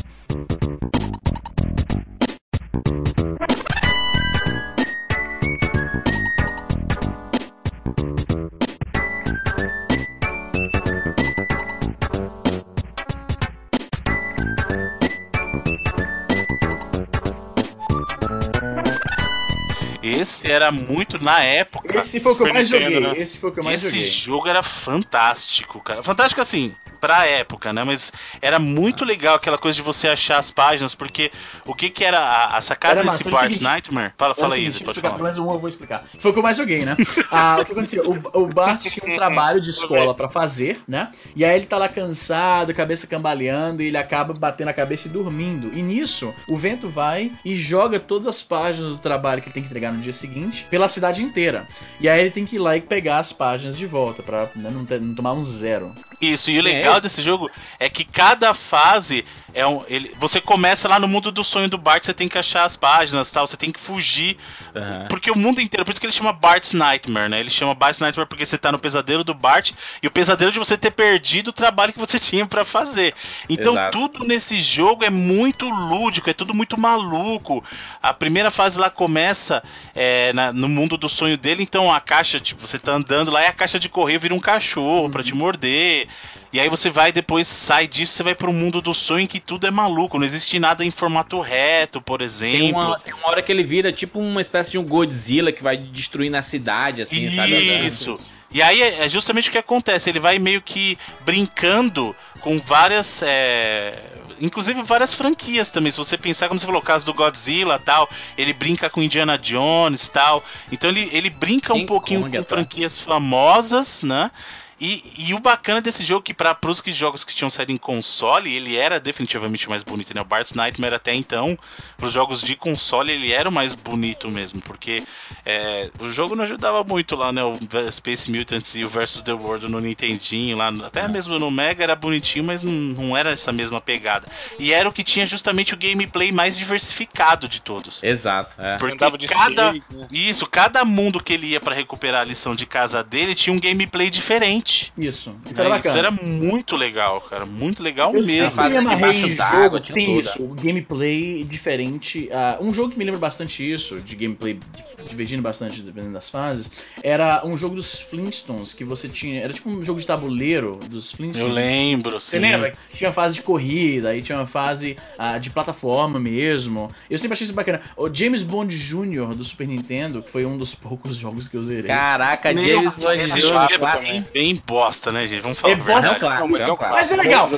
[20.11, 21.97] Esse era muito na época.
[21.99, 23.13] Esse foi o que eu mais Nintendo, joguei.
[23.13, 23.19] né?
[23.19, 24.09] Esse foi o que eu mais Esse joguei.
[24.09, 26.03] jogo era fantástico, cara.
[26.03, 27.83] Fantástico assim, pra época, né?
[27.83, 31.31] Mas era muito legal aquela coisa de você achar as páginas, porque
[31.65, 34.13] o que que era a, a sacada Era desse seguinte- Nightmare?
[34.17, 35.17] Fala, fala aí, seguinte, pode explicar, falar.
[35.17, 36.03] pelo menos um eu vou explicar.
[36.19, 36.95] Foi o que eu mais joguei, né?
[37.31, 38.03] Ah, o que acontecia?
[38.03, 41.09] O, o Bart tinha um trabalho de escola pra fazer, né?
[41.35, 45.11] E aí ele tá lá cansado, cabeça cambaleando, e ele acaba batendo a cabeça e
[45.11, 45.71] dormindo.
[45.77, 49.63] E nisso, o vento vai e joga todas as páginas do trabalho que ele tem
[49.63, 51.67] que entregar no dia seguinte pela cidade inteira.
[51.99, 54.69] E aí ele tem que ir lá e pegar as páginas de volta, pra né,
[54.71, 55.93] não, ter- não tomar um zero.
[56.21, 57.01] Isso, e o é legal esse?
[57.17, 59.83] desse jogo é que cada fase é um.
[59.87, 62.75] Ele, você começa lá no mundo do sonho do Bart, você tem que achar as
[62.75, 64.37] páginas tal, você tem que fugir.
[64.75, 65.07] Aham.
[65.09, 67.39] Porque o mundo inteiro, por isso que ele chama Bart's Nightmare, né?
[67.39, 69.71] Ele chama Bart's Nightmare porque você tá no pesadelo do Bart
[70.03, 73.13] e o pesadelo de você ter perdido o trabalho que você tinha pra fazer.
[73.49, 73.97] Então Exato.
[73.97, 77.63] tudo nesse jogo é muito lúdico, é tudo muito maluco.
[78.01, 79.63] A primeira fase lá começa
[79.95, 83.41] é, na- no mundo do sonho dele, então a caixa, tipo, você tá andando lá
[83.41, 86.07] e a caixa de correio vira um cachorro pra te morder.
[86.51, 89.39] E aí você vai depois sai disso, você vai pro mundo do sonho em que
[89.39, 92.59] tudo é maluco, não existe nada em formato reto, por exemplo.
[92.59, 95.61] Tem uma, tem uma hora que ele vira tipo uma espécie de um Godzilla que
[95.61, 97.87] vai destruindo a cidade, assim, sabe?
[97.87, 98.15] Isso.
[98.51, 100.09] E aí é é justamente o que acontece.
[100.09, 103.21] Ele vai meio que brincando com várias.
[103.21, 103.93] é,
[104.41, 105.91] Inclusive várias franquias também.
[105.91, 109.37] Se você pensar, como você falou, o caso do Godzilla tal, ele brinca com Indiana
[109.37, 110.43] Jones tal.
[110.71, 112.47] Então ele, ele brinca um King pouquinho Kong com até.
[112.55, 114.31] franquias famosas, né?
[114.79, 117.71] E, e o bacana desse jogo é que para os que jogos que tinham saído
[117.71, 120.21] em console, ele era definitivamente mais bonito, né?
[120.21, 121.57] O Bart's Nightmare até então,
[121.97, 125.03] para os jogos de console, ele era o mais bonito mesmo, porque
[125.45, 127.43] é, o jogo não ajudava muito lá, né?
[127.43, 127.57] O
[127.91, 131.95] Space Mutants e o Versus the World no Nintendinho, lá, até mesmo no Mega era
[131.95, 134.27] bonitinho, mas não, não era essa mesma pegada.
[134.57, 138.01] E era o que tinha justamente o gameplay mais diversificado de todos.
[138.01, 138.77] Exato, é.
[138.77, 139.81] Porque cada, né?
[140.11, 143.59] isso, cada mundo que ele ia pra recuperar a lição de casa dele tinha um
[143.59, 144.68] gameplay diferente.
[144.97, 145.35] Isso.
[145.49, 145.95] Isso era É, bacana.
[145.95, 147.45] Isso era muito legal, cara.
[147.45, 148.49] Muito legal Eu mesmo.
[148.49, 150.19] sempre me amarrei em d'água, jogo, tinha tem tudo.
[150.21, 152.29] isso, o gameplay diferente.
[152.31, 156.29] ah, um jogo que me lembra bastante isso, de gameplay di- divergindo bastante dependendo das
[156.29, 156.69] fases,
[157.03, 159.41] era um jogo dos Flintstones, que você tinha.
[159.41, 161.55] Era tipo um jogo de tabuleiro dos Eu Flintstones.
[161.55, 162.39] lembro, Você sim.
[162.39, 162.71] lembra?
[162.93, 166.89] Tinha fase de corrida, aí tinha uma fase ah, de plataforma mesmo.
[167.09, 167.79] Eu sempre achei isso bacana.
[167.97, 169.33] O James Bond Jr.
[169.35, 171.87] do Super Nintendo, que foi um dos poucos jogos que eu zerei.
[171.87, 174.15] Caraca, James Bond Jr.
[174.15, 175.41] é bem bosta, né, gente?
[175.41, 176.95] Vamos falar É bosta, É um clássico, mas é é um clássico.
[176.99, 177.47] Mas é legal.
[177.47, 177.49] Ô,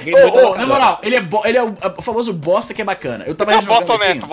[0.41, 0.57] bacana.
[0.57, 3.23] na moral, ele é, bo- ele é o, o famoso bosta que é bacana.
[3.25, 4.27] Eu tava Não, jogando bosta aqui- honesta,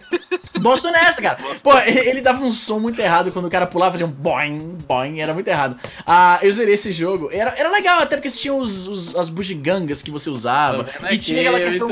[0.60, 1.20] volta nessa.
[1.22, 1.38] Cara.
[1.62, 5.20] Pô, ele dava um som muito errado quando o cara pulava, fazia um boing, boing,
[5.20, 5.76] era muito errado.
[6.06, 7.28] Ah, eu zerei esse jogo.
[7.32, 10.86] Era, era legal, até porque você tinha os, os- as bugigangas que você usava.
[11.10, 11.90] E tinha aquela questão.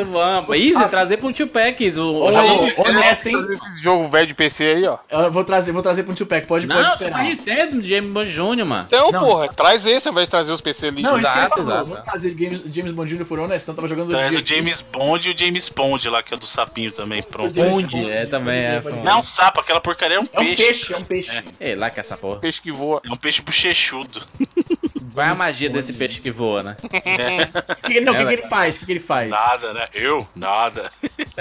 [0.54, 1.96] Easy, Ah, trazer pro Tio Packs.
[1.98, 3.46] O, Ô, o- honesto, hein?
[3.50, 4.98] Esse jogo velho de PC aí, ó.
[5.10, 7.18] Eu vou trazer, vou trazer pro Tio Pack, pode, pode Não, esperar.
[7.18, 8.84] Super Nintendo, James Bond Jr., mano.
[8.86, 9.20] Então, Não.
[9.20, 11.02] porra, traz esse ao invés de trazer os PC ali.
[11.02, 11.84] Não, isso Exato, exato.
[11.86, 13.24] Vou trazer James, James Bond Jr.
[13.24, 16.32] for honesto, então tava jogando Traz o James Bond e o James Bond lá, que
[16.34, 17.52] é o do sapinho também, pronto.
[17.54, 19.04] Bond, é, também é, pode- foi.
[19.04, 20.56] Não é um sapo, aquela porcaria é um É um peixe.
[20.64, 21.44] peixe, é um peixe.
[21.60, 22.40] Ei, lá que essa porra.
[22.40, 23.00] Peixe que voa.
[23.08, 24.26] É um peixe bochechudo.
[25.12, 26.76] Qual é a magia desse peixe que voa, né?
[27.82, 28.76] O que, não, o que, que ele faz?
[28.76, 29.28] O que, que ele faz?
[29.28, 29.86] Nada, né?
[29.92, 30.26] Eu?
[30.34, 30.90] Nada.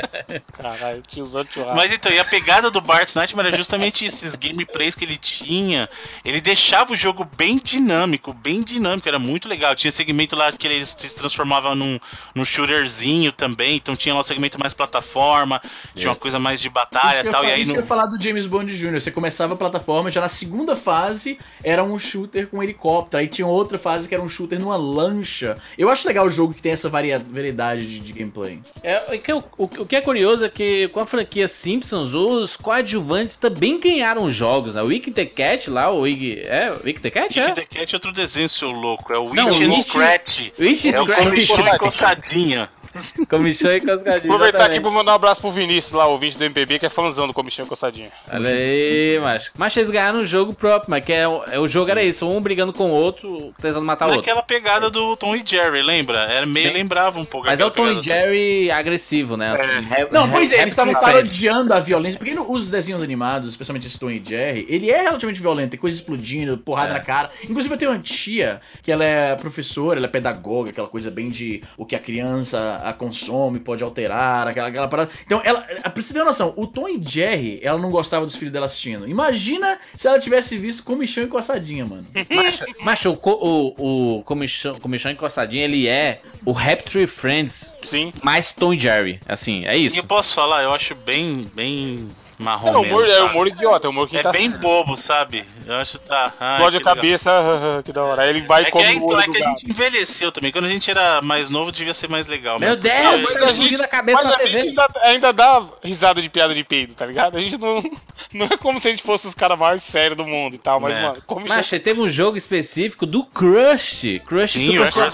[0.51, 1.75] Caralho, tiozão churrasco.
[1.75, 5.17] Mas então, e a pegada do Bart's Nightmare era justamente isso, esses gameplays que ele
[5.17, 5.89] tinha.
[6.25, 9.75] Ele deixava o jogo bem dinâmico, bem dinâmico, era muito legal.
[9.75, 11.99] Tinha segmento lá que ele se transformava num,
[12.33, 15.61] num shooterzinho também, então tinha lá um segmento mais plataforma,
[15.95, 16.21] tinha uma Yes.
[16.21, 17.43] coisa mais de batalha e tal.
[17.45, 17.75] E aí isso no...
[17.75, 18.99] que eu ia falar do James Bond Jr.
[18.99, 23.47] Você começava a plataforma, já na segunda fase era um shooter com helicóptero, aí tinha
[23.51, 25.55] outra fase que era um shooter numa lancha.
[25.77, 28.59] Eu acho legal o jogo que tem essa variedade de, de gameplay.
[28.83, 32.13] É, é que o, o, o que é curioso é que com a franquia Simpsons,
[32.13, 34.81] os coadjuvantes também ganharam jogos, né?
[34.81, 36.41] O Wick the Cat lá, o Wig.
[36.45, 37.39] É, o Wick the Cat?
[37.39, 37.53] Wick É?
[37.53, 39.11] the Cat é outro desenho, seu louco.
[39.13, 40.39] É o Witch and Witch- Scratch.
[40.59, 41.23] Witch É o Scratch.
[41.23, 42.67] comichão e
[43.29, 44.33] Comissão e cascadinha.
[44.33, 47.27] Aproveitar aqui pra mandar um abraço pro Vinícius lá, ouvinte do MPB, que é fãzão
[47.27, 48.11] do Comichão Coçadinha.
[48.31, 49.51] Olha aí, macho.
[49.57, 52.41] Mas eles ganharam um jogo próprio, mas que é, é- o jogo era isso, um
[52.41, 54.21] brigando com o outro, tentando matar o outro.
[54.21, 56.19] Naquela pegada do Tom e Jerry, lembra?
[56.19, 56.73] Era meio Sim.
[56.73, 57.47] lembrava um pouco.
[57.47, 58.03] Mas é o aquela Tom e.
[58.03, 59.51] Jerry agressivo, né?
[59.53, 63.87] Assim, rap- Não, pois é, eles estavam parodiando a violência, porque os desenhos animados, especialmente
[63.87, 67.29] esse Tom e Jerry, ele é relativamente violento, tem coisa explodindo, porrada na cara.
[67.43, 71.29] Inclusive eu tenho uma tia, que ela é professora, ela é pedagoga, aquela coisa bem
[71.29, 75.11] de o que a criança a consome, pode alterar, aquela, aquela parada.
[75.25, 78.35] Então, ela, pra você ter uma noção, o Tom e Jerry, ela não gostava dos
[78.35, 79.07] filhos dela assistindo.
[79.07, 82.05] Imagina se ela tivesse visto Comichão e Coçadinha, mano.
[82.29, 88.11] Macho, macho, o, o, o comichão, comichão encostadinho, ele é o Rap Tree Friends Sim.
[88.23, 89.19] mais Tom e Jerry.
[89.27, 89.97] Assim, é E isso.
[89.97, 92.07] eu posso falar, eu acho bem, bem
[92.41, 95.45] marrom É humor, mesmo, é humor idiota, é humor que É tá bem bobo, sabe?
[95.65, 96.33] Eu acho que tá.
[96.53, 97.31] explode a cabeça,
[97.85, 98.21] que da hora.
[98.23, 99.59] Aí ele vai É e que, é, come o olho é do que a gato.
[99.59, 100.51] gente envelheceu também.
[100.51, 102.59] Quando a gente era mais novo, devia ser mais legal.
[102.59, 102.81] Meu mesmo.
[102.83, 104.69] Deus, mas tá a gente- a cabeça mas na a gente TV.
[104.69, 107.37] ainda, ainda dá risada de piada de peido, tá ligado?
[107.37, 107.81] A gente não.
[108.33, 110.79] Não é como se a gente fosse os caras mais sérios do mundo e tal,
[110.79, 111.01] mas, É.
[111.01, 114.21] mano, como Macho, teve um jogo específico do Crush.
[114.25, 115.13] Crush Sim, Super o Crush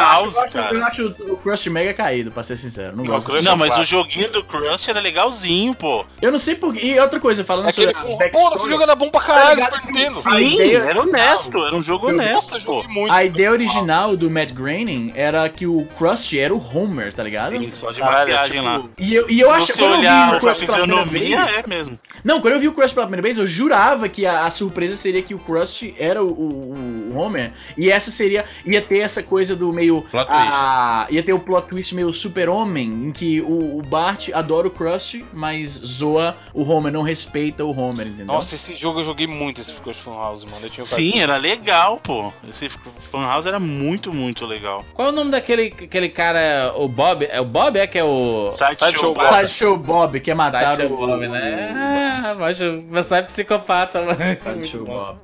[0.00, 0.74] House, eu, acho, cara.
[0.74, 2.96] eu acho o Crush mega caído, pra ser sincero.
[2.96, 3.26] Não Não, gosto.
[3.30, 6.04] Crush- Não, mas o joguinho do Crush era legalzinho, pô.
[6.20, 6.86] Eu não sei porquê.
[6.86, 9.80] E outra coisa, falando É sobre Pô, backstory- esse jogo era bom pra caralho, Tá
[9.82, 12.84] Super Sim, ideia- era honesto, era um jogo honesto, pô.
[13.10, 17.52] A ideia original do Matt Groening era que o Krusty era o Homer, tá ligado?
[17.58, 18.82] Sim, só de maquiagem tipo, lá.
[18.98, 21.04] E eu, e eu acho você quando eu vi olhar o a Krusty pela primeira
[21.04, 21.58] vez.
[21.58, 21.98] é mesmo.
[22.24, 24.96] Não, quando eu vi o Krusty pela primeira vez, eu jurava que a, a surpresa
[24.96, 27.52] seria que o Krusty era o, o- o Homer.
[27.76, 28.44] E essa seria.
[28.66, 30.02] ia ter essa coisa do meio.
[30.10, 34.66] Plot a- ia ter o plot twist meio super-homem, em que o, o Bart adora
[34.66, 38.26] o Krusty, mas zoa o Homer, não respeita o Homer, entendeu?
[38.26, 40.58] Nossa, esse jogo eu joguei muito, esse Crush Fun House, mano.
[40.62, 42.32] Eu tinha Sim, era legal, pô.
[42.48, 44.84] Esse Fan House era muito, muito legal.
[44.94, 47.26] Qual é o nome daquele aquele cara, o Bob?
[47.30, 48.52] É o Bob, é que é o...
[48.56, 49.28] Sideshow Bob.
[49.28, 51.06] Sideshow Bob, que é matar Sideshow o.
[51.06, 51.72] Bob, né?
[51.74, 54.18] Ah, mas o pessoal é psicopata, mano.
[54.34, 55.18] Sideshow Bob.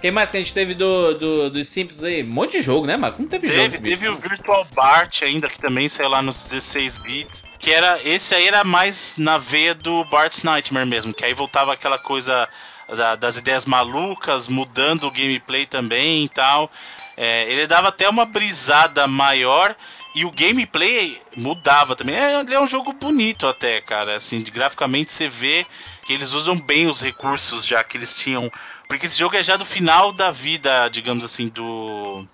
[0.00, 2.22] Quem mais que a gente teve do, do, dos Simpsons aí?
[2.22, 3.20] Um monte de jogo, né, Marco?
[3.22, 3.98] Não teve, Teve, bicho.
[3.98, 7.42] teve o Virtual Bart ainda, que também saiu lá nos 16 bits.
[7.64, 7.98] Que era.
[8.06, 11.14] Esse aí era mais na veia do Bart's Nightmare mesmo.
[11.14, 12.46] Que aí voltava aquela coisa
[12.94, 16.70] da- das ideias malucas, mudando o gameplay também e tal.
[17.16, 19.74] É, ele dava até uma brisada maior.
[20.14, 22.14] E o gameplay mudava também.
[22.14, 24.14] É, ele é um jogo bonito até, cara.
[24.16, 25.66] Assim, graficamente você vê
[26.06, 28.48] que eles usam bem os recursos já que eles tinham.
[28.86, 32.28] Porque esse jogo é já do final da vida, digamos assim, do.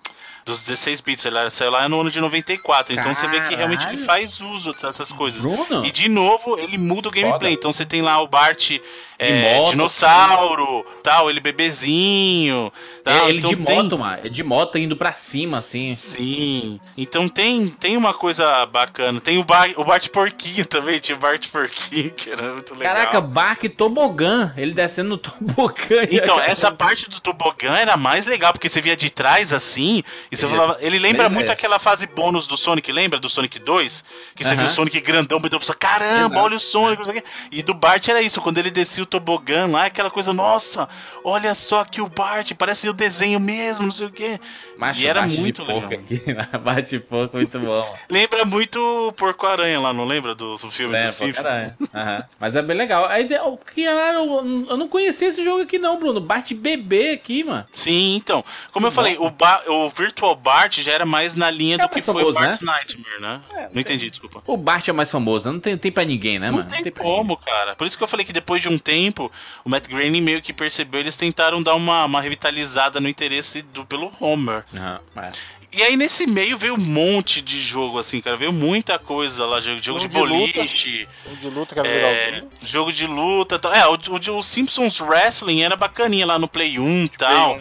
[0.45, 2.93] Dos 16 bits, ele era- saiu lá no ano de 94.
[2.93, 5.41] Então você vê que realmente ele faz uso dessas coisas.
[5.41, 5.85] Bruno?
[5.85, 7.53] E de novo, ele muda o gameplay.
[7.53, 8.71] Então você tem lá o Bart
[9.19, 12.73] é, moto, dinossauro, tal, ele bebezinho.
[13.03, 13.13] Tal.
[13.27, 14.19] É, ele Então de tem- moto, mano.
[14.23, 15.95] É de moto indo pra cima, assim.
[15.95, 16.79] Sim.
[16.97, 19.19] Então tem, tem uma coisa bacana.
[19.21, 22.95] Tem o, Bar, o Bart Porquinho também, tinha o Bart Porquinho, que era muito legal.
[22.95, 24.53] Caraca, Bark tobogã.
[24.57, 26.07] Ele descendo no tobogã.
[26.11, 30.37] Então, essa parte do tobogã era mais legal, porque você via de trás assim, e
[30.37, 30.77] você Ele- falava.
[30.79, 31.51] Ele lembra muito é.
[31.51, 33.19] aquela fase bônus do Sonic, lembra?
[33.19, 34.05] Do Sonic 2?
[34.35, 34.57] Que você Aham.
[34.57, 36.39] viu o Sonic grandão, então você caramba, Exato.
[36.39, 37.29] olha o Sonic, não sei o quê.
[37.51, 40.87] E do Bart era isso, quando ele descia o tobogã lá, aquela coisa, nossa,
[41.23, 44.39] olha só que o Bart, parece o desenho mesmo, não sei o quê.
[44.81, 46.03] Macho, e era bate de muito porco legal.
[46.05, 46.21] aqui.
[46.59, 47.97] Bate porco, muito bom.
[48.09, 50.33] Lembra muito o Porco-Aranha lá, não lembra?
[50.35, 51.35] Do, do filme É, do Simpsons?
[51.43, 51.73] caralho.
[51.93, 52.23] Aham.
[52.39, 53.05] Mas é bem legal.
[53.05, 56.19] Aí, de- o que caralho, eu, eu não conhecia esse jogo aqui não, Bruno.
[56.19, 57.65] Bart bebê aqui, mano.
[57.71, 58.43] Sim, então.
[58.71, 61.87] Como eu falei, o, Ba- o Virtual Bart já era mais na linha É do
[61.87, 63.41] que mais foi famoso, o Bart's Nightmare, né?
[63.73, 64.41] não entendi, desculpa.
[64.47, 65.53] O Bart é mais famoso, né?
[65.53, 66.69] não tem, tem pra ninguém, né, Não mano?
[66.69, 67.75] tem pra como, cara.
[67.75, 69.31] Por isso que eu falei que depois de um tempo,
[69.63, 73.85] o Matt Groening meio que percebeu, eles tentaram dar uma, uma revitalizada no interesse do,
[73.85, 74.63] pelo Homer.
[74.73, 75.60] Ninguém.
[75.71, 75.77] É.
[75.77, 78.35] E aí nesse meio veio um monte de jogo, assim, cara.
[78.35, 80.53] Veio muita coisa lá, jogo, jogo de, Jogo de luta.
[80.59, 82.49] boliche, Um de luta que era é, legalzinho.
[82.63, 83.57] jogo de luta.
[83.57, 83.73] Tal.
[83.73, 87.59] É, o, o, o Simpsons Wrestling era bacaninha lá no Play 1 e tal.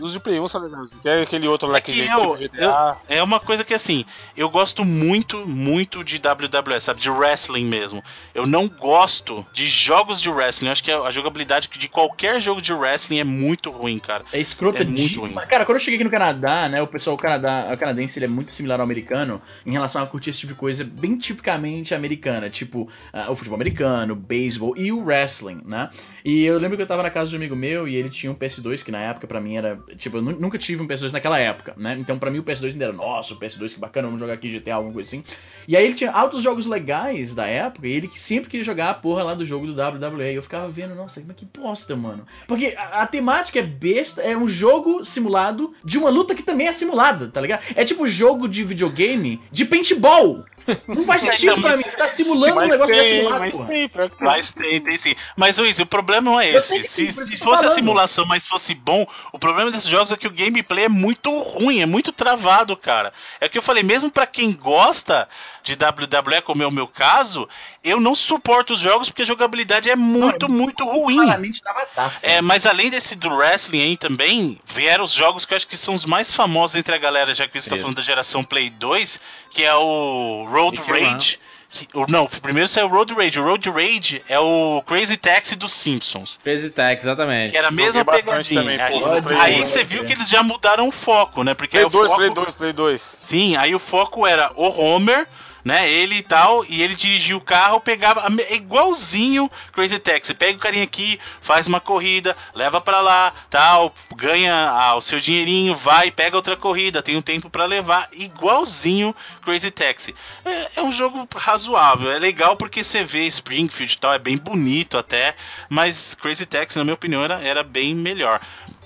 [0.00, 0.90] Os de Play 1 são legais.
[1.02, 4.04] Tem aquele outro lá É que, que eu, eu- é uma coisa que assim,
[4.36, 7.00] eu gosto muito, muito de WWE, sabe?
[7.00, 8.02] De wrestling mesmo.
[8.32, 10.68] Eu não gosto de jogos de wrestling.
[10.68, 14.24] Eu acho que a a jogabilidade de qualquer jogo de wrestling é muito ruim, cara.
[14.32, 15.16] É escrota É muito de...
[15.18, 15.32] ruim.
[15.32, 16.82] Mas, Cara, quando eu cheguei aqui no Canadá, né?
[16.82, 20.06] O pessoal do Canadá O canadense ele é muito similar ao americano em relação a
[20.06, 24.74] curtir esse tipo de coisa bem tipicamente americana, tipo ah, o futebol americano, o beisebol
[24.76, 25.90] e o wrestling, né?
[26.24, 28.30] E eu lembro que eu tava na casa de um amigo meu e ele tinha
[28.30, 29.78] um PS2, que na época pra mim era.
[29.96, 31.96] Tipo, eu nu- nunca tive um PS2 naquela época, né?
[31.98, 34.48] Então pra mim o PS2 ainda era, nossa, o PS2 que bacana, vamos jogar aqui
[34.48, 35.24] GTA, alguma coisa assim.
[35.66, 38.94] E aí ele tinha altos jogos legais da época e ele sempre queria jogar a
[38.94, 40.32] porra lá do jogo do WWE.
[40.32, 42.24] E eu ficava vendo, nossa, mas que bosta, mano.
[42.46, 46.66] Porque a, a temática é besta, é um jogo simulado de uma luta que também
[46.66, 47.62] é simulada, tá ligado?
[47.74, 50.44] É tipo jogo de videogame de paintball.
[50.86, 53.40] Não faz sentido pra mim, você tá simulando um Mas negócio que é tem, simulado,
[53.40, 53.66] mas porra.
[53.66, 54.26] tem, pior que tem.
[54.26, 55.14] Mas tem, tem sim.
[55.36, 56.80] Mas, Luiz, o problema não é esse.
[56.80, 57.74] que sim, Se, se que fosse a falando.
[57.74, 61.80] simulação, mas fosse bom, o problema desses jogos é que o gameplay é muito ruim,
[61.80, 63.12] é muito travado, cara.
[63.40, 65.28] É o que eu falei, mesmo pra quem gosta
[65.62, 67.46] de WWE, como é o meu caso,
[67.84, 71.16] eu não suporto os jogos porque a jogabilidade é muito, muito ruim.
[71.16, 72.26] Claramente tava taça.
[72.26, 75.76] É, mas além desse do wrestling aí também, vieram os jogos que eu acho que
[75.76, 78.70] são os mais famosos entre a galera, já que você tá falando da geração Play
[78.70, 81.38] 2, que é o Road Rage.
[81.70, 83.38] Que, o- não, primeiro saiu o Road Rage.
[83.38, 86.40] O Road Rage é o Crazy Taxi dos Simpsons.
[86.42, 87.52] Crazy Tech, exatamente.
[87.52, 88.60] Que era a mesma pegadinha.
[88.62, 91.52] também, aí aí você viu que eles já mudaram o foco, né?
[91.52, 93.02] Porque Play o 2, foco, Play 2, Play 2.
[93.18, 95.26] Sim, aí o foco era o Homer,
[95.68, 95.86] né?
[95.86, 100.32] Ele e tal, e ele dirigia o carro, pegava é igualzinho Crazy Taxi.
[100.32, 105.20] Pega o carinha aqui, faz uma corrida, leva pra lá, tal, ganha ah, o seu
[105.20, 110.14] dinheirinho, vai, pega outra corrida, tem um tempo pra levar, igualzinho Crazy Taxi.
[110.42, 114.38] É, é um jogo razoável, é legal porque você vê Springfield e tal, é bem
[114.38, 115.36] bonito até,
[115.68, 118.40] mas Crazy Taxi, na minha opinião, era, era bem melhor.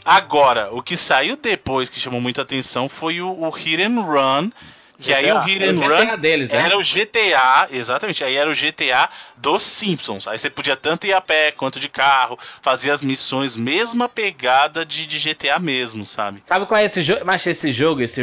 [0.04, 4.50] Agora, o que saiu depois que chamou muita atenção foi o, o Hit and Run.
[5.02, 6.64] Que aí o Hit and Run deles, né?
[6.64, 9.08] era o GTA, exatamente, aí era o GTA
[9.42, 10.28] dos Simpsons.
[10.28, 14.86] Aí você podia tanto ir a pé quanto de carro, fazer as missões, mesma pegada
[14.86, 16.38] de, de GTA mesmo, sabe?
[16.42, 17.22] Sabe qual é esse jogo?
[17.24, 18.22] Mas esse jogo, esse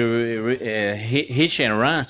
[0.62, 2.06] é, Hit and Run,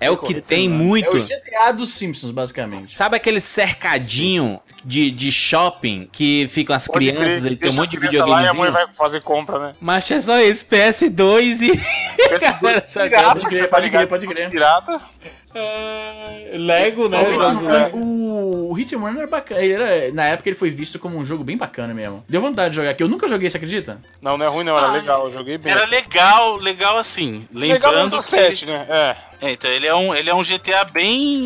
[0.00, 1.06] é o que tem muito.
[1.06, 2.90] É o GTA dos Simpsons, basicamente.
[2.90, 8.18] Sabe aquele cercadinho de, de shopping que ficam as crianças, ele tem um monte de
[8.18, 9.72] Lá e a mãe vai fazer compra, né?
[9.80, 11.80] Mas é só isso, PS2 e.
[13.08, 14.50] Galera, Pode crer, pode crer, pode crer.
[14.50, 15.00] Pirata.
[16.58, 17.20] Lego, né?
[17.22, 17.96] O Hit and Lego.
[17.96, 19.60] Run- O, o Hit and Run era bacana.
[19.60, 22.24] ele era- na época ele foi visto como um jogo bem bacana mesmo.
[22.28, 23.02] Deu vontade de jogar aqui.
[23.02, 24.00] Eu nunca joguei, você acredita?
[24.20, 25.72] Não, não é ruim não, era legal, eu joguei bem.
[25.72, 27.46] Era legal, legal assim.
[27.52, 28.86] legal Lembrando que 7, né?
[28.88, 29.16] É.
[29.40, 31.38] É, então ele é um, ele é um GTA bem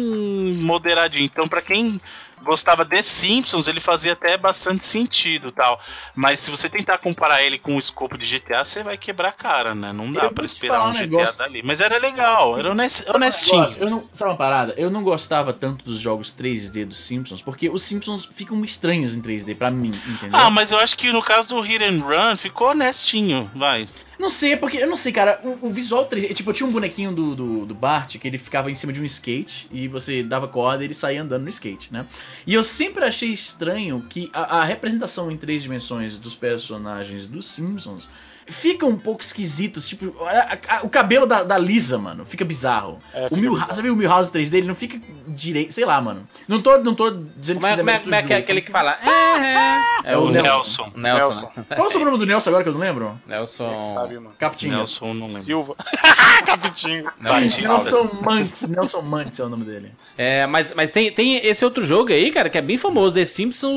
[0.61, 1.25] moderadinho.
[1.25, 2.01] Então, pra quem
[2.43, 5.81] gostava de Simpsons, ele fazia até bastante sentido tal.
[6.15, 9.33] Mas se você tentar comparar ele com o escopo de GTA, você vai quebrar a
[9.33, 9.93] cara, né?
[9.93, 11.39] Não dá te esperar um um GTA negócio.
[11.39, 11.63] dali.
[11.65, 13.67] Mas era legal, era honest- honestinho.
[13.79, 14.75] Eu não, sabe uma parada?
[14.77, 19.23] Eu não gostava tanto dos jogos 3D dos Simpsons, porque os Simpsons ficam estranhos em
[19.23, 20.39] 3D pra mim, entendeu?
[20.39, 23.89] Ah, mas eu acho que no caso do Hit and Run ficou honestinho, vai.
[24.23, 25.41] Não sei, é porque eu não sei, cara.
[25.43, 26.33] O, o visual 3D.
[26.33, 29.01] Tipo, eu tinha um bonequinho do, do, do Bart que ele ficava em cima de
[29.01, 32.07] um skate e você dava corda e ele saía andando no skate, né?
[32.47, 37.49] E eu sempre achei estranho que a, a representação em três dimensões dos personagens dos
[37.49, 38.09] Simpsons
[38.47, 39.89] fica um pouco esquisitos.
[39.89, 42.99] Tipo, a- a- o cabelo da, da Lisa, mano, fica bizarro.
[43.15, 43.75] É, o fica Milhouse, bizarro.
[43.75, 44.55] você viu o Milhouse 3D?
[44.59, 45.73] Ele não fica direito.
[45.73, 46.25] Sei lá, mano.
[46.49, 48.61] Não tô, não tô dizendo é, isso como é, como é do que é aquele
[48.61, 48.99] que fala?
[49.03, 50.13] É, é.
[50.13, 50.91] É o Nelson.
[50.97, 51.21] Nelson.
[51.41, 51.51] Nelson.
[51.57, 51.65] né?
[51.77, 53.21] Qual é o sobrenome do Nelson agora que eu não lembro?
[53.27, 53.93] Nelson.
[53.95, 54.33] Sabe, mano.
[54.39, 54.77] Capitinho.
[54.77, 55.43] Nelson, não lembro.
[55.45, 55.77] Silva.
[56.45, 57.05] Capitinho.
[57.21, 58.63] Nelson Mantz.
[58.69, 59.91] Nelson Mantz é o nome dele.
[60.19, 63.25] É, mas, mas tem, tem esse outro jogo aí, cara, que é bem famoso, The
[63.25, 63.73] Simpsons,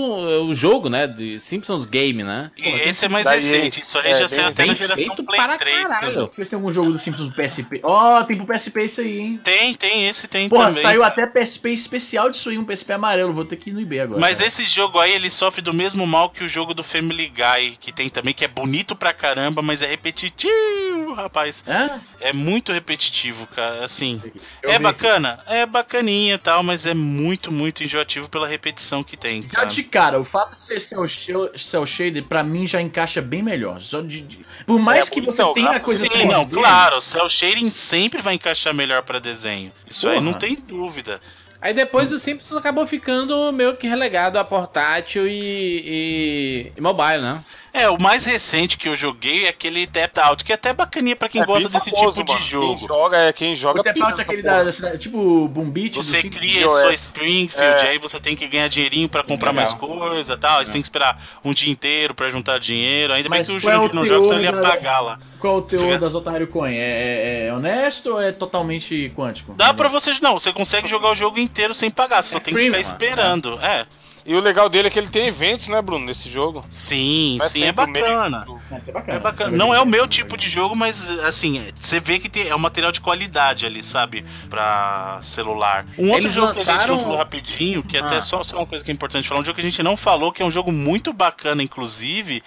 [0.48, 1.06] o jogo, né?
[1.08, 2.52] De Simpsons Game, né?
[2.58, 5.40] E esse é mais recente, isso aí é, já saiu até na geração feito Play
[5.40, 5.88] para 3.
[5.88, 6.32] caralho.
[6.36, 7.80] se tem algum jogo do Simpsons do PSP.
[7.84, 9.40] Ó, tem pro PSP isso aí, hein?
[9.44, 10.82] Tem, tem, esse tem Porra, também.
[10.82, 13.34] saiu até PSP especial disso aí, um PSP amarelo.
[13.34, 14.20] Vou ter que ir no eBay agora.
[14.20, 14.48] Mas cara.
[14.48, 17.92] esse jogo aí, ele sofre do mesmo mal que o jogo do Family Guy, que
[17.92, 21.64] tem também, que é bonito pra caramba, mas é repetitivo, rapaz.
[21.68, 22.30] É?
[22.30, 24.22] É muito repetitivo, cara, assim.
[24.62, 24.84] Eu é vi.
[24.84, 25.40] bacana?
[25.48, 29.66] É bacaninha e tal, mas é muito, muito enjoativo pela repetição que tem, Já cara.
[29.66, 31.28] de cara, o fato de ser cel, sh-
[31.58, 33.80] cel shaded, pra mim, já encaixa bem melhor.
[33.82, 36.98] Só de, de- Por mais É, que você então, tenha coisa Sim, não, 3D, claro,
[36.98, 39.72] o cel shading sempre vai encaixar melhor pra desenho.
[39.90, 40.26] Isso aí Porra.
[40.26, 41.20] não tem dúvida.
[41.62, 47.22] Aí depois o Simpsons acabou ficando meio que relegado a portátil e, e, e mobile,
[47.22, 47.44] né?
[47.78, 51.16] É, o mais recente que eu joguei é aquele Tap Out, que é até bacaninha
[51.16, 52.44] pra quem É gosta bem desse famoso, tipo mano.
[52.46, 52.88] de Quem jogo.
[52.88, 53.82] joga é quem joga.
[53.82, 56.40] O Tap Out é aquele da, da cidade, tipo Boom Beach Você Simpsons.
[56.40, 57.90] cria sua Springfield, É.
[57.90, 59.66] aí você tem que ganhar dinheirinho pra comprar Legal.
[59.66, 60.60] mais coisa e tal.
[60.60, 63.12] Aí você tem que esperar um dia inteiro pra juntar dinheiro.
[63.12, 65.00] Ainda bem Mas que o qual é o Jurandir não joga, senão ele ia pagar
[65.02, 65.20] lá.
[65.40, 66.74] Qual o teor Jogar- das Otário Coin?
[66.74, 69.54] É, é- é honesto ou é totalmente quântico?
[69.54, 70.12] Dá pra você.
[70.22, 73.60] Não, você consegue jogar o jogo inteiro sem pagar, você só tem que ficar esperando.
[73.62, 73.86] É.
[74.26, 76.66] E o legal dele é que ele tem eventos, né, Bruno, nesse jogo.
[76.68, 78.46] Sim, Vai sim, é o meio- bacana.
[78.72, 79.18] É bacana.
[79.18, 79.56] É bacana.
[79.58, 82.60] Não é o meu tipo de jogo, mas assim, você vê que tem- é um
[82.60, 84.26] material de qualidade ali, sabe?
[84.50, 85.86] Pra celular.
[85.96, 88.02] Um outro Eles jogo que a gente lançaram- não falou rapidinho, que Ah.
[88.06, 89.96] até só, só uma coisa que é importante falar, um jogo que a gente não
[89.96, 92.42] falou, que é um jogo muito bacana, inclusive,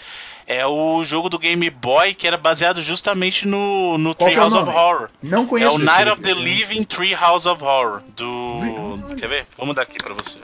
[0.49, 4.39] é o jogo do Game Boy, que era baseado justamente no, no Qual Tree é
[4.41, 4.69] o House of?
[4.69, 5.11] Horror.
[5.23, 8.03] Não É conheço o esse Night of the Living Tree House of Horror.
[8.17, 9.15] Do.
[9.17, 9.47] Quer ver?
[9.57, 10.39] Vamos dar aqui pra você.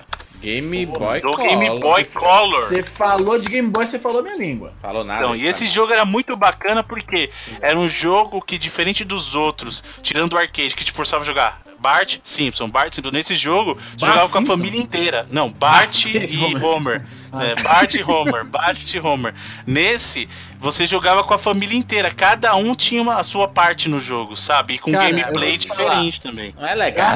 [0.45, 1.49] Game Boy Do Color.
[1.49, 2.61] Game Boy Color.
[2.61, 4.72] Você falou de Game Boy, você falou minha língua.
[4.80, 5.22] Falou nada.
[5.22, 7.30] Então, e esse jogo era muito bacana porque
[7.61, 11.62] era um jogo que, diferente dos outros, tirando o arcade, que te forçava a jogar
[11.78, 13.11] Bart Simpson, Bart Simpson.
[13.11, 14.57] Nesse jogo, você Bart jogava com a Simpson?
[14.57, 15.26] família inteira.
[15.30, 16.64] Não, Bart Bart e Homer.
[16.64, 17.07] Homer.
[17.35, 17.55] Ah, É.
[17.62, 19.35] Bart e Homer, Bart e Homer.
[19.66, 20.28] Nesse,
[20.59, 22.11] você jogava com a família inteira.
[22.11, 24.74] Cada um tinha uma, a sua parte no jogo, sabe?
[24.74, 26.55] E com Cara, gameplay diferente também.
[26.57, 27.09] Não é legal.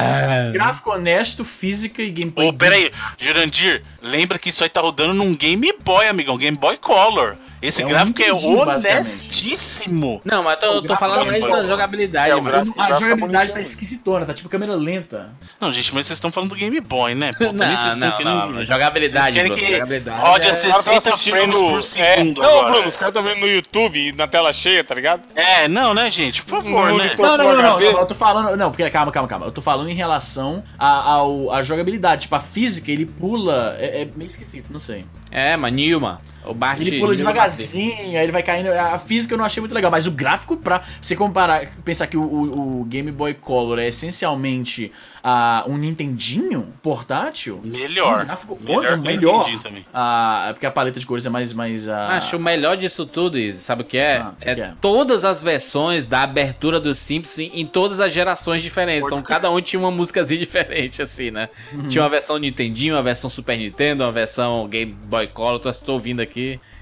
[0.53, 2.49] Gráfico honesto, física e gameplay.
[2.49, 6.57] Ô, pera aí, Jurandir, lembra que isso aí tá rodando num Game Boy, amigão, Game
[6.57, 7.37] Boy Color.
[7.61, 10.21] Esse É um gráfico é honestíssimo.
[10.25, 12.75] Não, mas eu tô, tô falando mais da jogabilidade, É, o mano.
[12.79, 15.31] A tá jogabilidade tá esquisitona, tá tipo câmera lenta.
[15.61, 17.33] Não, gente, mas vocês estão falando do Game Boy, né?
[17.33, 18.55] Pô, também vocês Não, estão não, querendo.
[18.59, 18.65] não.
[18.67, 21.73] Jogabilidade, Vocês querem que jogabilidade rode a é- Os caras tão 60 assistindo frames por
[21.73, 22.73] no- segundo é, Não, agora.
[22.73, 25.23] Bruno, os caras estão vendo no YouTube, na tela cheia, tá ligado?
[25.35, 26.43] É, não, né, gente?
[26.45, 27.15] Por favor, né?
[27.19, 28.57] Não, não, não, não, não, eu tô falando.
[28.57, 29.47] Não, porque calma, calma, calma.
[29.47, 32.23] Eu tô falando em relação à jogabilidade.
[32.23, 33.77] Tipo, a física, ele pula.
[33.79, 35.05] É, é meio esquisito, não sei.
[35.31, 36.21] É, mano, Nilma.
[36.45, 36.81] O Bart.
[36.81, 38.69] Ele pula devagarzinho, aí ele vai caindo.
[38.73, 42.17] A física eu não achei muito legal, mas o gráfico, pra você comparar, pensar que
[42.17, 44.91] o, o- o Game Boy Color é essencialmente
[45.23, 47.61] ah, um Nintendinho portátil.
[47.65, 48.23] Melhor.
[48.23, 49.45] Um gráfico Melhor melhor.
[49.45, 50.49] que o melhor.
[50.49, 51.53] É porque a paleta de cores é mais.
[51.53, 54.17] mais ah, Acho o melhor disso tudo, Izzy, sabe o que é?
[54.19, 54.73] Ah, é, que é?
[54.81, 59.07] todas as versões da abertura dos Simpsons em, em todas as gerações diferentes.
[59.07, 61.49] Então cada um tinha uma músicazinha diferente, assim, né?
[61.73, 61.89] Uhum.
[61.89, 65.93] Tinha uma versão Nintendinho, uma versão Super Nintendo, uma versão Game Boy Color, tô, tô
[65.95, 66.28] ouvindo aqui.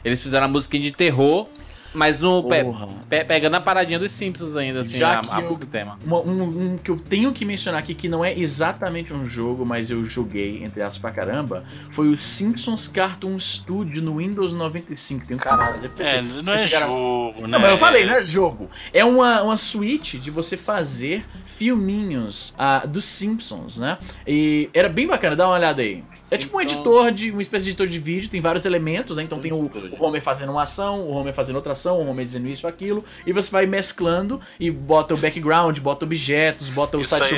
[0.05, 1.47] Eles fizeram a música de terror,
[1.95, 2.63] mas no pe-
[3.09, 5.99] pe- pegando a paradinha dos Simpsons ainda, assim, Já a, que a eu- música tema.
[6.05, 6.43] Uma- um,
[6.75, 10.05] um que eu tenho que mencionar aqui, que não é exatamente um jogo, mas eu
[10.05, 15.27] joguei, entre aspas, pra caramba, foi o Simpsons Cartoon Studio no Windows 95.
[15.27, 17.49] Tenho que fazer, porque É, você- não é chegaram- jogo, né?
[17.49, 18.69] Não, mas eu falei, não é jogo.
[18.93, 21.25] É uma, uma suíte de você fazer
[21.57, 23.99] filminhos ah, dos Simpsons, né?
[24.27, 26.05] E era bem bacana, dá uma olhada aí.
[26.31, 26.77] É tipo um Simpsons.
[26.77, 27.31] editor de.
[27.31, 29.23] uma espécie de editor de vídeo, tem vários elementos, né?
[29.23, 32.25] Então tem o, o Homer fazendo uma ação, o Homer fazendo outra ação, o Homer
[32.25, 37.05] dizendo isso, aquilo, e você vai mesclando e bota o background, bota objetos, bota o
[37.05, 37.35] site.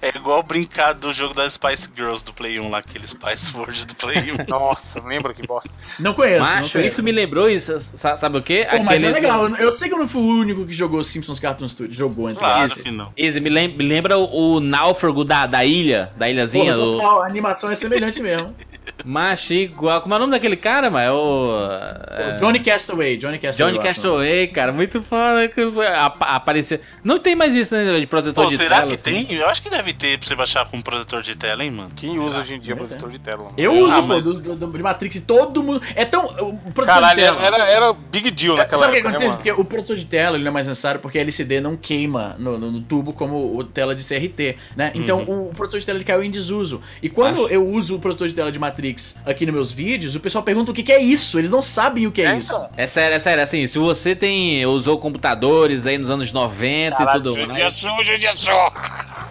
[0.00, 3.86] É igual brincar do jogo das Spice Girls do Play 1 lá, aquele Spice World
[3.86, 4.44] do Play 1.
[4.48, 5.70] Nossa, lembra que bosta.
[5.98, 6.92] Não conheço, não Macho, conheço.
[6.92, 8.66] isso me lembrou isso, sa- sabe o quê?
[8.70, 11.40] Pô, mas é legal, eu sei que eu não fui o único que jogou Simpsons
[11.40, 11.94] Cartoon Studio.
[11.94, 13.03] Jogou, entre Claro que não.
[13.16, 16.92] Izzy, me, lem- me lembra o, o náufrago da, da ilha, da ilhazinha do...
[16.92, 18.54] total, a animação é semelhante mesmo.
[19.04, 20.00] Macho, igual.
[20.02, 21.04] Como é o nome daquele cara, mano?
[21.04, 21.56] É o.
[22.10, 23.72] é, Johnny Castaway, Johnny Castaway.
[23.72, 23.92] Johnny eu.
[23.92, 25.50] Castaway, cara, muito foda.
[26.20, 26.80] Aparecer.
[27.02, 27.98] Não tem mais isso, né?
[27.98, 28.88] De protetor Pô, de será tela.
[28.88, 29.24] que assim.
[29.24, 29.34] tem?
[29.36, 31.90] Eu acho que deve ter pra você baixar com protetor de tela, hein, mano?
[31.94, 33.44] Quem usa hoje em dia protetor de tela?
[33.44, 33.54] mano?
[33.56, 35.82] Eu Ah, uso, pô, mas- do, do, do- de Matrix, e todo mundo.
[35.94, 36.24] É tão.
[36.26, 37.42] O protetor Caralho, de tela.
[37.42, 39.30] era, era big deal naquela Sabe o que época, acontece?
[39.36, 41.76] né, Porque o protetor de tela ele não é mais necessário porque a LCD não
[41.76, 44.92] queima no, no- no tubo como o tela de CRT, né?
[44.94, 46.82] Então o, protetor de tela ele caiu em desuso.
[47.02, 47.54] E quando Acho.
[47.54, 48.73] eu uso o protetor de tela de Matrix
[49.26, 51.38] aqui nos meus vídeos, o pessoal pergunta o que, que é isso.
[51.38, 52.52] Eles não sabem o que é, É, isso.
[52.52, 52.68] então.
[52.76, 53.42] É sério, é sério.
[53.42, 54.64] Assim, se você tem.
[54.66, 57.48] usou computadores aí nos anos 90 e tudo mais.
[57.48, 58.72] Judiação, judiação.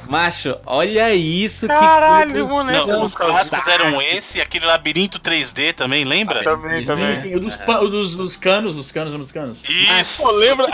[0.10, 2.44] Macho, olha isso Caralho, que.
[2.44, 2.88] moleque.
[2.92, 6.44] Não, os clássicos eram esse, aquele labirinto 3D também, lembra?
[6.44, 7.16] Também, Sim, também.
[7.16, 9.64] sim, o dos, pa- o dos, dos canos, dos canos, dos canos.
[9.68, 10.22] Isso!
[10.22, 10.68] Pô, lembra?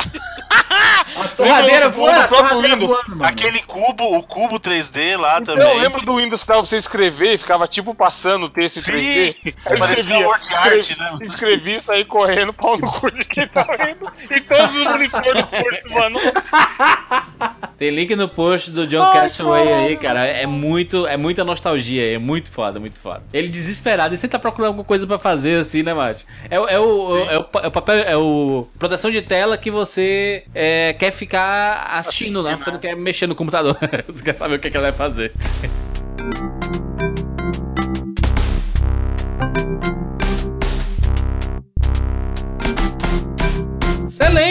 [1.21, 2.91] As torradeiras do- voando, do as torradeiras Windows.
[2.91, 3.25] voando, mano.
[3.25, 5.73] Aquele cubo, o cubo 3D lá Então, também.
[5.73, 8.77] eu lembro do Windows que dava pra você escrever e ficava tipo passando o texto
[8.77, 9.35] em Sim, 3D.
[9.45, 11.17] Aí eu parecia escrevia, word art, escrevi, né?
[11.21, 14.11] escrevi e saí correndo, pau no cu de quem tava indo.
[14.29, 16.19] E todos os do curso, mano.
[17.79, 20.25] Tem link no post do John Ai, Castaway aí, cara.
[20.25, 23.23] É muito, é muita nostalgia, é muito foda, muito foda.
[23.31, 26.25] Ele desesperado, e você tá procurando alguma coisa pra fazer assim, né, Mate?
[26.49, 29.71] É, o- é, o, é, o, é o papel, é o proteção de tela que
[29.71, 32.57] você é, quer ficar assistindo, né?
[32.61, 33.77] Você não quer mexer no computador.
[34.07, 35.31] você quer saber o que, que ela vai fazer.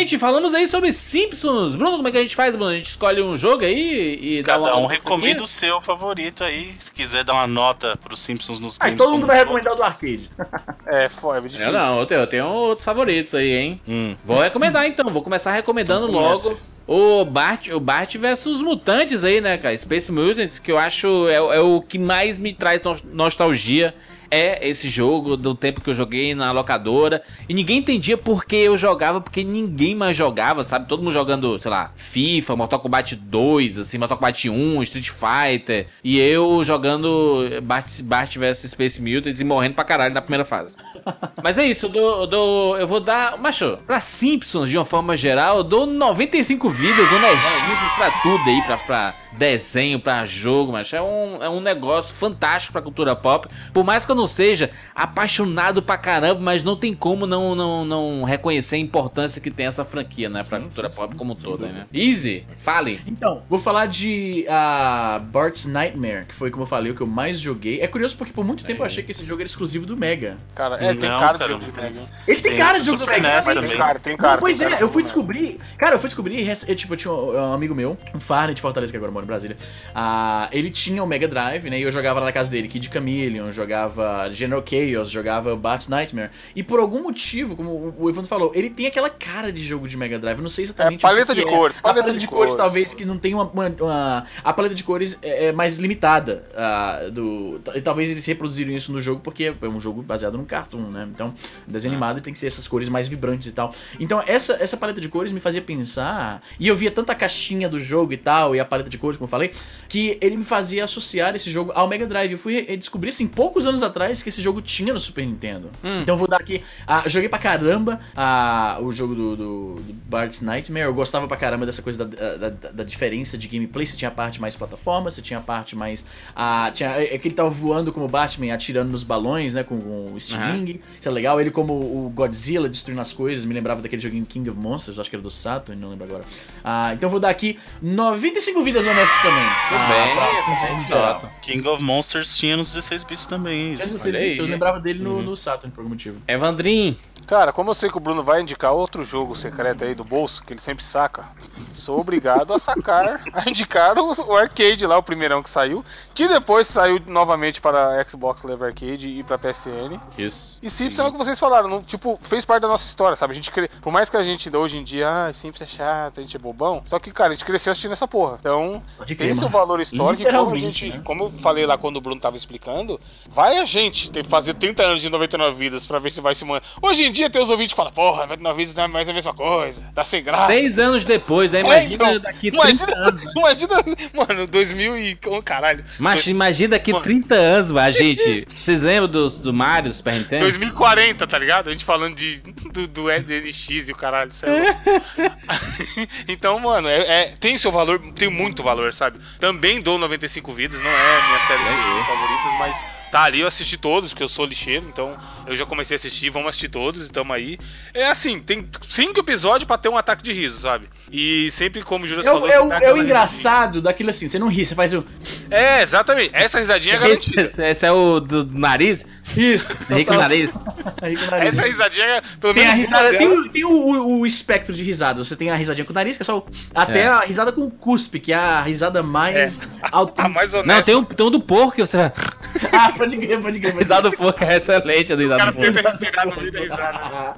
[0.08, 1.76] Excelente, falamos aí sobre Simpsons.
[1.76, 2.70] Bruno, como é que a gente faz, Bruno?
[2.70, 4.68] A gente escolhe um jogo aí e dá uma.
[4.68, 6.74] Cada um recomenda o seu favorito aí.
[6.80, 8.98] Se quiser dar uma nota pros Simpsons nos Ah, games.
[8.98, 9.44] todo mundo vai todo.
[9.54, 10.30] recomendar o do arcade.
[10.90, 11.66] É, foi, é difícil.
[11.66, 13.80] Eu não, eu tenho, eu tenho outros favoritos aí, hein?
[13.86, 14.16] Hum.
[14.24, 19.38] Vou recomendar então, vou começar recomendando Então logo o Bart, o Bart versus Mutantes aí,
[19.38, 19.76] né, cara?
[19.76, 23.94] Space Mutants, que eu acho é, o- é o que mais me traz nos- nostalgia.
[24.30, 27.22] É esse jogo do tempo que eu joguei na locadora.
[27.48, 30.88] E ninguém entendia por que eu jogava, porque ninguém mais jogava, sabe?
[30.88, 35.86] Todo mundo jogando, sei lá, FIFA, Mortal Kombat 2, assim, Mortal Kombat 1, Street Fighter.
[36.02, 40.76] E eu jogando Bart, Bart vs Space Mutants e morrendo pra caralho na primeira fase.
[41.42, 43.38] Mas é isso, eu, dou, eu, dou, eu vou dar.
[43.38, 48.62] Macho, pra Simpsons, de uma forma geral, eu dou 95 vidas honestíssimos pra tudo aí,
[48.62, 53.48] pra, pra desenho, pra jogo, mas é um, é um negócio fantástico pra cultura pop.
[53.72, 57.84] Por mais que eu não seja apaixonado pra caramba, mas não tem como não, não,
[57.84, 60.42] não reconhecer a importância que tem essa franquia, né?
[60.44, 61.86] Pra Sim, cultura sim, pop sim, como toda, né?
[61.92, 63.00] Easy, fale.
[63.06, 67.06] Então, vou falar de ah, Bart's Nightmare, que foi, como eu falei, o que eu
[67.06, 67.80] mais joguei.
[67.80, 70.36] É curioso porque por muito tempo eu achei que esse jogo era exclusivo do Mega.
[70.54, 72.00] Cara, é, tem Não, cara de cara, jogo de não Mega.
[72.26, 73.42] Ele tem, Tem cara de jogo do Mega.
[73.42, 74.38] Tem cara, tem Não, cara.
[74.38, 75.58] pois tem é, cara eu fui descobrir.
[75.76, 76.48] Cara, eu fui descobrir.
[76.48, 79.27] eu, Tipo, eu tinha um amigo meu, um Farney de Fortaleza, que agora mora em
[79.28, 79.56] Brasília.
[79.94, 81.78] Ah, ele tinha o Mega Drive, né?
[81.78, 86.30] E eu jogava lá na casa dele Kid Chameleon, jogava General Chaos, jogava Bat's Nightmare.
[86.56, 89.96] E por algum motivo, como o- Evandro falou, ele tem aquela cara de jogo de
[89.96, 90.38] Mega Drive.
[90.38, 91.04] Eu não sei exatamente.
[91.04, 91.44] É, paleta de é.
[91.44, 92.56] cores, A paleta paleta de de cores, cores.
[92.56, 93.44] talvez, que não tem uma.
[93.44, 96.44] uma- uma- a paleta de cores é, é mais limitada.
[96.56, 100.44] ah, do, e talvez eles reproduziram isso no jogo porque é um jogo baseado num
[100.44, 101.06] cartoon, né?
[101.10, 101.32] Então,
[101.66, 103.72] desenho animado tem que ser essas cores mais vibrantes e tal.
[104.00, 106.42] Então, essa, essa paleta de cores me fazia pensar.
[106.58, 109.26] E eu via tanta caixinha do jogo e tal, e a paleta de cores, como
[109.26, 109.52] eu falei,
[109.88, 112.32] que ele me fazia associar esse jogo ao Mega Drive.
[112.32, 115.70] Eu fui descobrir, assim, poucos anos atrás, que esse jogo tinha no Super Nintendo.
[116.02, 116.62] Então, eu vou dar aqui.
[116.86, 120.84] ah, joguei pra caramba ah, o jogo do, do, do Bart's Nightmare.
[120.86, 123.86] Eu gostava pra caramba dessa coisa da, da, da- da diferença de gameplay.
[123.86, 126.04] Você tinha a parte mais plataforma, você tinha a parte mais.
[126.36, 129.62] ah, tinha, é é que ele tava voando como Batman, atirando nos balões, né?
[129.62, 130.80] Com, com o Sting.
[131.00, 131.40] Isso é legal.
[131.40, 133.44] Ele, como o Godzilla, destruindo as coisas.
[133.44, 136.24] Me lembrava daquele joguinho King of Monsters, acho que era do Saturn, não lembro agora.
[136.64, 138.86] Ah, então eu vou dar aqui 95 vidas
[139.22, 139.44] também.
[139.70, 141.30] Ah, bem, pra.
[141.40, 143.74] King of Monsters tinha nos 16 bits também.
[143.74, 143.84] isso.
[143.84, 146.20] 16 Olha bits, Eu lembrava dele no, no Saturn por algum motivo.
[146.26, 146.96] Evandrinho,
[147.28, 150.42] Cara, como eu sei que o Bruno vai indicar outro jogo secreto aí do bolso,
[150.42, 151.26] que ele sempre saca,
[151.74, 155.84] sou obrigado a sacar, a indicar o, o arcade lá, o primeirão que saiu,
[156.14, 160.00] que depois saiu novamente para Xbox Live Arcade e para PSN.
[160.16, 160.58] isso.
[160.62, 163.32] E Simpsons é o que vocês falaram, não, tipo, fez parte da nossa história, sabe?
[163.32, 163.68] A gente cre...
[163.82, 166.40] Por mais que a gente hoje em dia, ah, Simpsons é chato, a gente é
[166.40, 168.38] bobão, só que, cara, a gente cresceu assistindo essa porra.
[168.40, 169.48] Então, Crer, seu mano.
[169.50, 171.00] valor histórico como a gente, né?
[171.04, 174.54] como eu falei lá quando o Bruno tava explicando, vai a gente ter que fazer
[174.54, 176.66] 30 anos de 99 vidas pra ver se vai se manter.
[176.80, 179.12] Hoje em dia tem os ouvintes que falam, porra, 99 vidas não é mais a
[179.12, 180.46] mesma coisa, tá sem graça.
[180.46, 181.58] Seis anos depois, né?
[181.58, 183.24] É, Imagina então, daqui 30 imagina, anos.
[183.24, 183.32] né?
[183.36, 183.74] imagina,
[184.14, 185.18] mano, 2000 e...
[185.26, 185.84] Oh, caralho.
[185.98, 187.02] Mas imagina daqui Mano.
[187.04, 188.46] 30 anos, a gente.
[188.48, 190.44] Vocês lembram do, do Mario, Super Nintendo?
[190.44, 191.68] 2040, tá ligado?
[191.68, 192.40] A gente falando de,
[192.72, 196.08] do, do e o caralho, cê é louco.
[196.28, 199.18] Então, mano, é, é- tem seu valor, tem muito valor, sabe?
[199.38, 203.76] Também dou 95 vidas, não é minha série de favoritas, mas tá ali, eu assisti
[203.76, 207.10] todos, porque eu sou lixeiro, então eu já comecei a assistir, vamos assistir todos, e
[207.10, 207.58] tamo aí.
[207.94, 210.88] É assim, tem cinco episódios pra ter um ataque de riso, sabe?
[211.10, 212.48] E sempre, como o Júlio É o, falou...
[212.50, 214.98] é o, é o engraçado daquilo assim, você não ri, você faz o.
[215.00, 215.48] risadinha.
[215.50, 216.30] É, exatamente.
[216.34, 217.42] Essa risadinha é Esse, garantida.
[217.42, 219.06] esse- esse é o do, do nariz?
[219.36, 219.72] Isso.
[219.88, 220.54] Rico nariz.
[221.00, 221.56] Aí com o nariz.
[221.58, 224.82] Essa risadinha, é, pelo Tem a menos risada, tem, tem o, o- o espectro de
[224.82, 225.24] risada.
[225.24, 226.38] Você tem a risadinha com o nariz, que é só.
[226.38, 227.06] o- Até É.
[227.08, 230.26] a risada com o cuspe, que é a risada mais autêntica.
[230.26, 230.74] a mais honesta.
[230.74, 231.96] Não, tem um, tem um do porco que você.
[232.72, 233.74] Ah, pode crer, pode crer.
[233.74, 236.34] A risada do porco é excelente, a O risada cara do porco.
[236.34, 237.36] no meio da risada.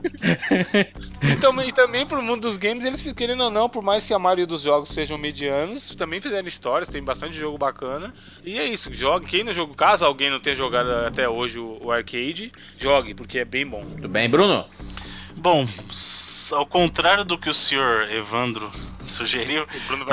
[1.22, 4.14] E também, e também pro mundo dos games, eles querendo ou não, por mais que
[4.14, 8.12] a maioria dos jogos sejam medianos, também fizeram histórias, tem bastante jogo bacana.
[8.44, 9.26] E é isso, jogue.
[9.26, 13.38] Quem não jogou, caso alguém não tenha jogado até hoje o, o arcade, jogue, porque
[13.38, 13.84] é bem bom.
[13.96, 14.64] Tudo bem, Bruno?
[15.36, 15.66] Bom,
[16.52, 18.70] ao contrário do que o senhor Evandro
[19.10, 19.66] sugeriu,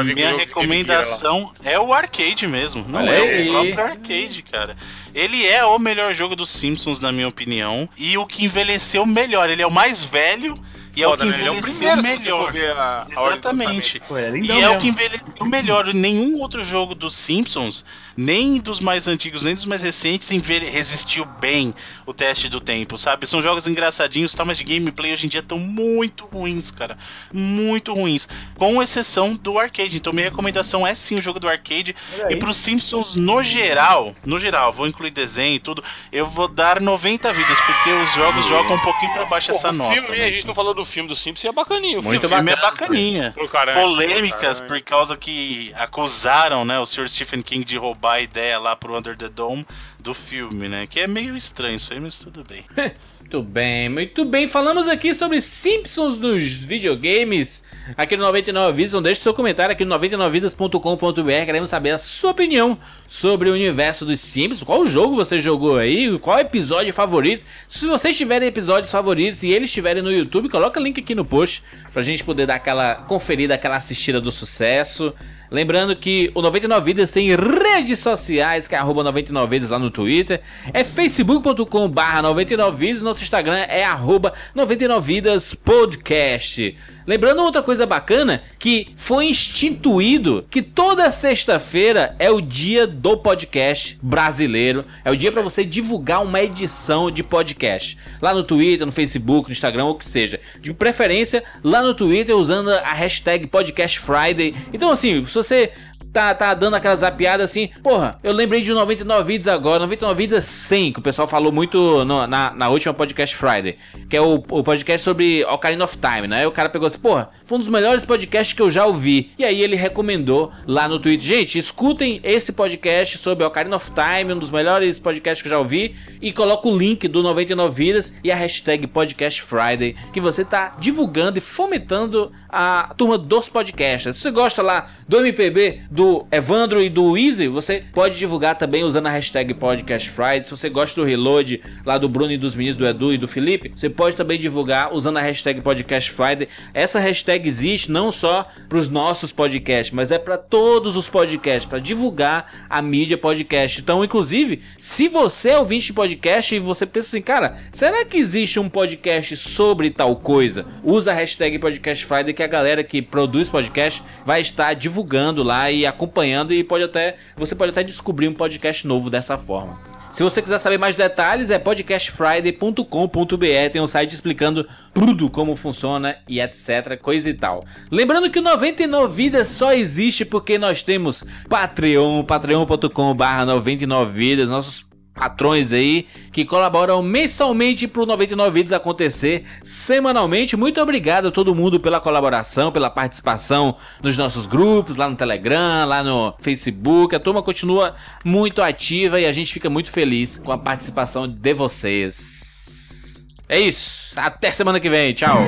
[0.03, 2.85] minha recomendação é o arcade mesmo.
[2.87, 3.49] Não Olha é aí.
[3.49, 4.75] o próprio arcade, cara.
[5.13, 7.87] Ele é o melhor jogo dos Simpsons, na minha opinião.
[7.97, 9.49] E o que envelheceu melhor.
[9.49, 10.61] Ele é o mais velho
[10.99, 11.35] e Foda, é o né?
[11.35, 12.19] que Ele é o envelheceu primeiro,
[12.51, 12.77] melhor.
[12.79, 13.99] a, Exatamente.
[14.07, 14.73] Pô, é E é mesmo.
[14.75, 15.93] o que envelheceu melhor.
[15.93, 17.85] Nenhum outro jogo dos Simpsons,
[18.15, 21.73] nem dos mais antigos, nem dos mais recentes, envelhe- resistiu bem
[22.05, 23.27] o teste do tempo, sabe?
[23.27, 24.43] São jogos engraçadinhos, tá?
[24.43, 26.97] mas de gameplay hoje em dia estão muito ruins, cara.
[27.31, 28.27] Muito ruins.
[28.55, 29.97] Com exceção do arcade.
[29.97, 31.95] Então minha recomendação é sim o jogo do arcade.
[32.29, 36.81] E pros Simpsons, no geral, no geral, vou incluir desenho e tudo, eu vou dar
[36.81, 39.93] 90 vidas, porque os jogos jogam um pouquinho pra baixo essa o nota.
[39.93, 40.25] filme, né?
[40.25, 41.99] a gente não falou do filme do Simpsons, é bacaninho.
[41.99, 42.71] O Muito filme, O filme é bacana.
[42.71, 43.33] bacaninha.
[43.35, 43.79] Pô, caralho.
[43.81, 47.07] Polêmicas por causa que acusaram, né, o Sr.
[47.09, 49.65] Stephen King de roubar a ideia lá pro Under the Dome
[49.99, 50.87] do filme, né?
[50.87, 52.65] Que é meio estranho isso aí, mas tudo bem.
[53.27, 54.47] Muito bem, muito bem.
[54.47, 57.61] Falamos aqui sobre Simpsons nos videogames.
[57.97, 61.45] Aqui no 99 Vidas, então deixe seu comentário aqui no 99vidas.com.br.
[61.45, 64.63] Queremos saber a sua opinião sobre o universo dos Simpsons.
[64.63, 66.17] Qual jogo você jogou aí?
[66.19, 67.45] Qual episódio favorito?
[67.67, 71.25] Se vocês tiverem episódios favoritos e eles estiverem no YouTube, coloca o link aqui no
[71.25, 71.61] post
[71.91, 75.13] pra gente poder dar aquela conferida, aquela assistida do sucesso.
[75.49, 79.89] Lembrando que o 99 Vidas tem redes sociais, que é arroba 99 Vidas lá no
[79.89, 80.41] Twitter.
[80.73, 83.01] É facebook.com barra 99 Vidas.
[83.01, 86.75] Nosso Instagram é arroba 99 Vidas Podcast.
[87.07, 93.97] Lembrando outra coisa bacana, que foi instituído que toda sexta-feira é o dia do podcast
[94.01, 94.83] brasileiro.
[95.05, 97.97] É o dia para você divulgar uma edição de podcast.
[98.21, 100.37] Lá no Twitter, no Facebook, no Instagram, ou que seja.
[100.59, 104.53] De preferência, lá no Twitter usando a hashtag Podcast Friday.
[104.73, 105.71] Então assim, se você
[106.17, 110.43] tá, tá dando aquela zapiada assim, porra, eu lembrei de 99 vídeos agora, 99 vídeos
[110.45, 113.77] 100, que o pessoal falou muito no- na, na última Podcast Friday,
[114.09, 116.47] que é o, o podcast sobre Ocarina of Time, né?
[116.47, 119.31] O cara pegou assim, porra, foi um dos melhores podcasts que eu já ouvi.
[119.39, 124.33] E aí ele recomendou lá no Twitter, gente, escutem esse podcast sobre Ocarina of Time,
[124.33, 128.13] um dos melhores podcasts que eu já ouvi, e coloca o link do 99 Vidas
[128.21, 134.15] e a hashtag Podcast Friday, que você tá divulgando e fomentando a turma dos podcasts.
[134.15, 138.83] Se você gosta lá do MPB, do Evandro e do Easy, você pode divulgar também
[138.83, 140.43] usando a hashtag Podcast Friday.
[140.43, 143.27] Se você gosta do Reload lá do Bruno e dos meninos, do Edu e do
[143.27, 146.47] Felipe, você pode também divulgar usando a hashtag Podcast Friday.
[146.73, 151.65] Essa hashtag existe não só para os nossos podcasts, mas é para todos os podcasts,
[151.65, 153.81] para divulgar a mídia podcast.
[153.81, 158.17] Então, inclusive, se você é ouvinte de podcast e você pensa assim, cara, será que
[158.17, 160.65] existe um podcast sobre tal coisa?
[160.83, 165.69] Usa a hashtag Podcast Friday que a galera que produz podcast vai estar divulgando lá
[165.69, 169.96] e acompanhando e pode até você pode até descobrir um podcast novo dessa forma.
[170.17, 173.71] Se você quiser saber mais detalhes, é podcastfriday.com.br.
[173.71, 176.99] Tem um site explicando tudo como funciona e etc.
[176.99, 177.63] Coisa e tal.
[177.91, 184.87] Lembrando que o 99 Vidas só existe porque nós temos Patreon, patreon.com/barra 99 Vidas, nossos
[185.17, 190.55] patrões aí que colaboram mensalmente pro 99 Vídeos acontecer semanalmente.
[190.55, 195.85] Muito obrigado a todo mundo pela colaboração, pela participação nos nossos grupos, lá no Telegram,
[195.87, 197.15] lá no Facebook.
[197.15, 201.53] A turma continua muito ativa e a gente fica muito feliz com a participação de
[201.53, 203.27] vocês.
[203.49, 204.13] É isso.
[204.15, 205.13] Até semana que vem.
[205.13, 205.39] Tchau.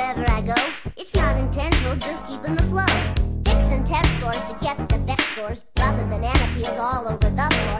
[0.00, 0.54] Wherever I go.
[0.96, 2.86] It's not intentional, just keeping the flow.
[3.44, 7.79] Fixing test scores to get the best scores, dropping banana peels all over the floor.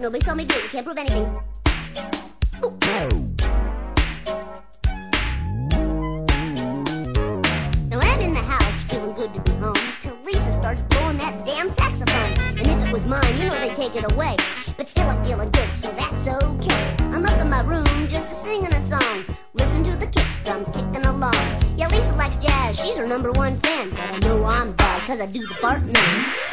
[0.00, 0.02] out.
[0.02, 0.70] Nobody saw me do it.
[0.70, 1.24] Can't prove anything.
[7.88, 11.34] Now I'm in the house, feeling good to be home, till Lisa starts blowing that
[11.46, 12.58] damn saxophone.
[12.58, 14.36] And if it was mine, you know they'd take it away.
[14.76, 16.96] But still I'm feeling good, so that's okay.
[17.12, 19.24] I'm up in my room just a singing a song.
[19.54, 21.34] Listen to the kick drum kicking along.
[21.76, 23.90] Yeah, Lisa likes jazz, she's her number one fan.
[23.90, 26.49] But I know I'm bad, cause I do the Bartman.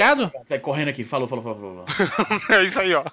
[0.00, 0.32] recado?
[0.48, 2.40] Sai correndo aqui, falou, falou, falou, falou.
[2.58, 3.04] é isso aí, ó.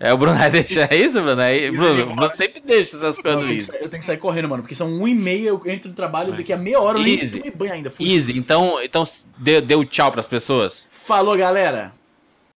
[0.00, 1.40] É, o Bruno vai deixar isso, Bruno?
[1.40, 3.68] Aí, isso Bruno, aí, Bruno sempre deixa essas coisas.
[3.68, 6.32] Eu tenho que sair correndo, mano, porque são um e meia, eu entro no trabalho,
[6.32, 7.90] daqui a meia hora eu nem banho ainda.
[7.90, 8.10] Fui.
[8.10, 9.04] Easy, então, então
[9.38, 10.88] deu, deu tchau pras pessoas?
[10.90, 11.92] Falou, galera!